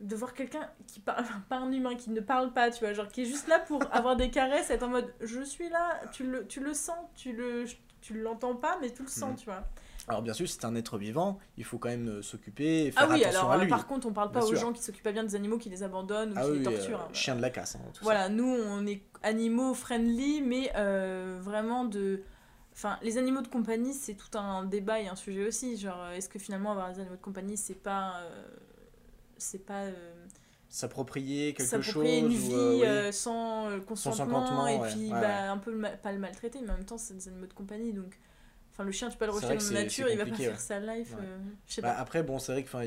[0.00, 2.92] de, voir quelqu'un qui parle, enfin, pas un humain, qui ne parle pas, tu vois,
[2.92, 6.00] genre qui est juste là pour avoir des caresses, être en mode je suis là,
[6.12, 7.64] tu le, tu le sens, tu le
[8.00, 9.36] tu l'entends pas, mais tu le sens, Mhm.
[9.36, 9.64] tu vois.
[10.08, 13.06] Alors bien sûr, c'est un être vivant, il faut quand même euh, s'occuper, et Ah
[13.10, 13.68] oui, attention alors à euh, lui.
[13.70, 14.58] par contre, on parle pas Bien aux sûr.
[14.58, 16.66] gens qui s'occupent pas bien des animaux, qui les abandonnent ou ah qui oui, les
[16.66, 17.00] euh, torturent.
[17.02, 17.08] hein.
[17.14, 21.84] chien de la casse, hein, tout Voilà, nous on est animaux friendly, mais euh, vraiment
[21.84, 22.22] de.
[22.74, 25.76] Enfin, les animaux de compagnie, c'est tout un débat et un sujet aussi.
[25.76, 28.14] Genre, euh, est-ce que finalement avoir des animaux de compagnie, c'est pas.
[28.22, 28.48] euh,
[29.36, 29.82] c'est pas.
[29.82, 29.92] euh.
[30.68, 32.32] S'approprier quelque s'approprier chose.
[32.32, 32.82] une vie ou, euh, oui.
[32.86, 35.26] euh, sans euh, consentement, et puis ouais, bah, ouais.
[35.48, 37.92] un peu le pas le maltraiter, mais en même temps, c'est des animaux de compagnie
[37.92, 38.18] donc.
[38.72, 40.60] Enfin, le chien, tu peux le vrai dans que la nature, il va pas faire
[40.60, 41.12] sa life.
[41.12, 41.24] Ouais.
[41.24, 41.38] euh,
[41.82, 42.00] Bah, pas.
[42.00, 42.84] après, bon, c'est vrai que enfin,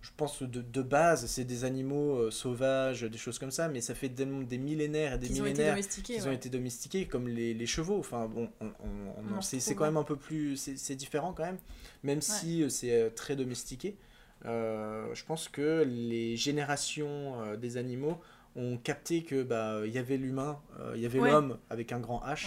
[0.00, 3.80] je pense de, de base, c'est des animaux euh, sauvages, des choses comme ça, mais
[3.80, 6.28] ça fait des, des millénaires et des été millénaires qu'ils ouais.
[6.28, 7.98] ont été domestiqués, comme les, les chevaux.
[7.98, 8.72] Enfin, bon, on, on-
[9.18, 10.56] on- Non, c'est quand même un peu plus.
[10.56, 11.58] C'est différent quand même,
[12.02, 13.96] même si euh, c'est euh, très domestiqué.
[14.46, 18.18] Euh, je pense que les générations euh, des animaux
[18.54, 20.60] ont capté que bah il y avait l'humain,
[20.94, 21.30] il y avait Ouais.
[21.30, 22.46] l'homme avec un grand H.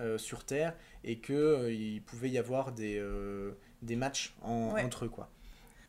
[0.00, 0.74] euh, sur Terre
[1.04, 4.82] et que euh, il pouvait y avoir des, euh, des matchs en- Ouais.
[4.84, 5.30] entre eux quoi.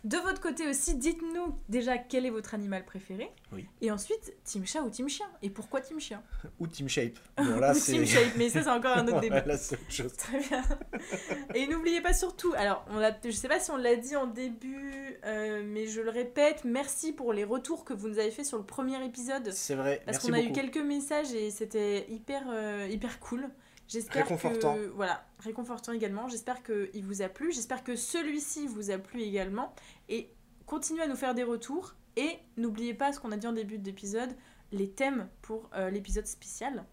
[0.04, 3.30] De votre côté aussi, dites-nous déjà quel est votre animal préféré.
[3.52, 3.68] Oui.
[3.82, 5.28] Et ensuite, team chat ou team chien?
[5.44, 6.24] Et pourquoi team chien?
[6.60, 7.20] Ou Team Shape.
[7.38, 9.46] Bon, là, Ou team shape, mais ça c'est encore un autre Ouais, débat.
[9.46, 10.14] là, c'est autre chose.
[10.18, 10.64] Très bien.
[11.54, 15.20] Et n'oubliez pas surtout, alors on je sais pas si on l'a dit en début,
[15.24, 18.58] euh, mais je le répète, merci pour les retours que vous nous avez fait sur
[18.58, 19.52] le premier épisode.
[19.52, 23.48] C'est vrai, Parce qu'on a eu quelques messages et c'était hyper, euh, hyper cool.
[23.92, 24.76] J'espère Réconfortant.
[24.76, 26.30] que voilà, réconfortant également.
[26.30, 27.52] J'espère que il vous a plu.
[27.52, 29.74] J'espère que celui-ci vous a plu également.
[30.08, 30.30] Et
[30.66, 31.94] continuez à nous faire des retours.
[32.16, 34.30] Et n'oubliez pas ce qu'on a dit en début d'épisode,
[34.72, 36.86] les thèmes pour euh, l'épisode spécial.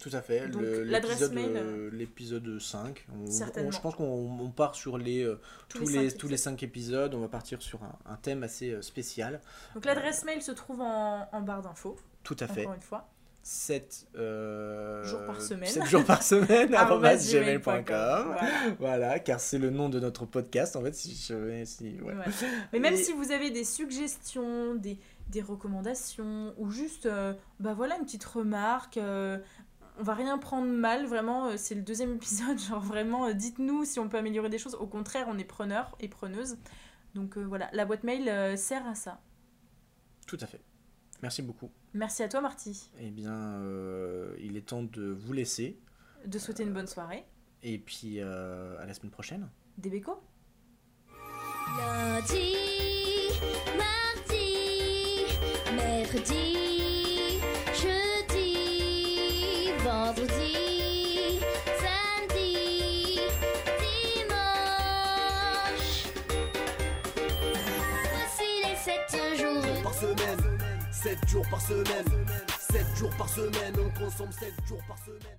[0.00, 0.48] Tout à fait.
[0.48, 3.06] Donc, le- l'adresse l'épisode, mail, euh, l'épisode 5.
[3.12, 4.04] On- on- je pense qu'on
[4.40, 7.14] on part sur les, euh, Tous tous, les tous les 5 épisodes.
[7.14, 9.40] On va partir sur un, un thème assez euh, spécial.
[9.74, 11.96] Donc l'adresse mail se trouve en, en barre d'infos.
[12.24, 12.62] Tout à fait.
[12.62, 13.08] Encore une fois.
[13.46, 14.06] 7
[15.04, 15.84] Jours par semaine.
[15.86, 17.84] jours par semaine, arobase gmail.com.
[17.84, 18.50] Voilà.
[18.78, 20.94] Voilà, car c'est le nom de notre podcast en fait.
[20.94, 22.14] Si je, si, ouais.
[22.14, 22.24] Ouais.
[22.72, 27.74] Mais même Et- si vous avez des suggestions, des, des recommandations, ou juste, euh, bah
[27.74, 29.38] voilà, une petite remarque, euh,
[29.98, 33.84] on va rien prendre mal, vraiment, euh, c'est le deuxième épisode, genre vraiment, euh, dites-nous
[33.84, 34.74] si on peut améliorer des choses.
[34.76, 36.56] Au contraire, on est preneur et preneuse.
[37.14, 39.20] Donc euh, voilà, la boîte mail euh, sert à ça.
[40.26, 40.60] Tout à fait.
[41.24, 41.70] Merci beaucoup.
[41.94, 45.78] Merci à toi, Marty, Eh bien, euh, il est temps de vous laisser.
[46.26, 47.24] de souhaiter une bonne soirée.
[47.62, 49.48] Et puis, euh, à la semaine prochaine.
[49.78, 50.22] Des bécos
[51.78, 52.52] Lundi,
[53.78, 55.24] mardi,
[55.74, 56.56] mercredi,
[57.72, 60.73] jeudi, vendredi,
[71.04, 72.26] 7 jours par semaine.
[72.58, 75.38] 7 jours par semaine On consomme 7 jours par semaine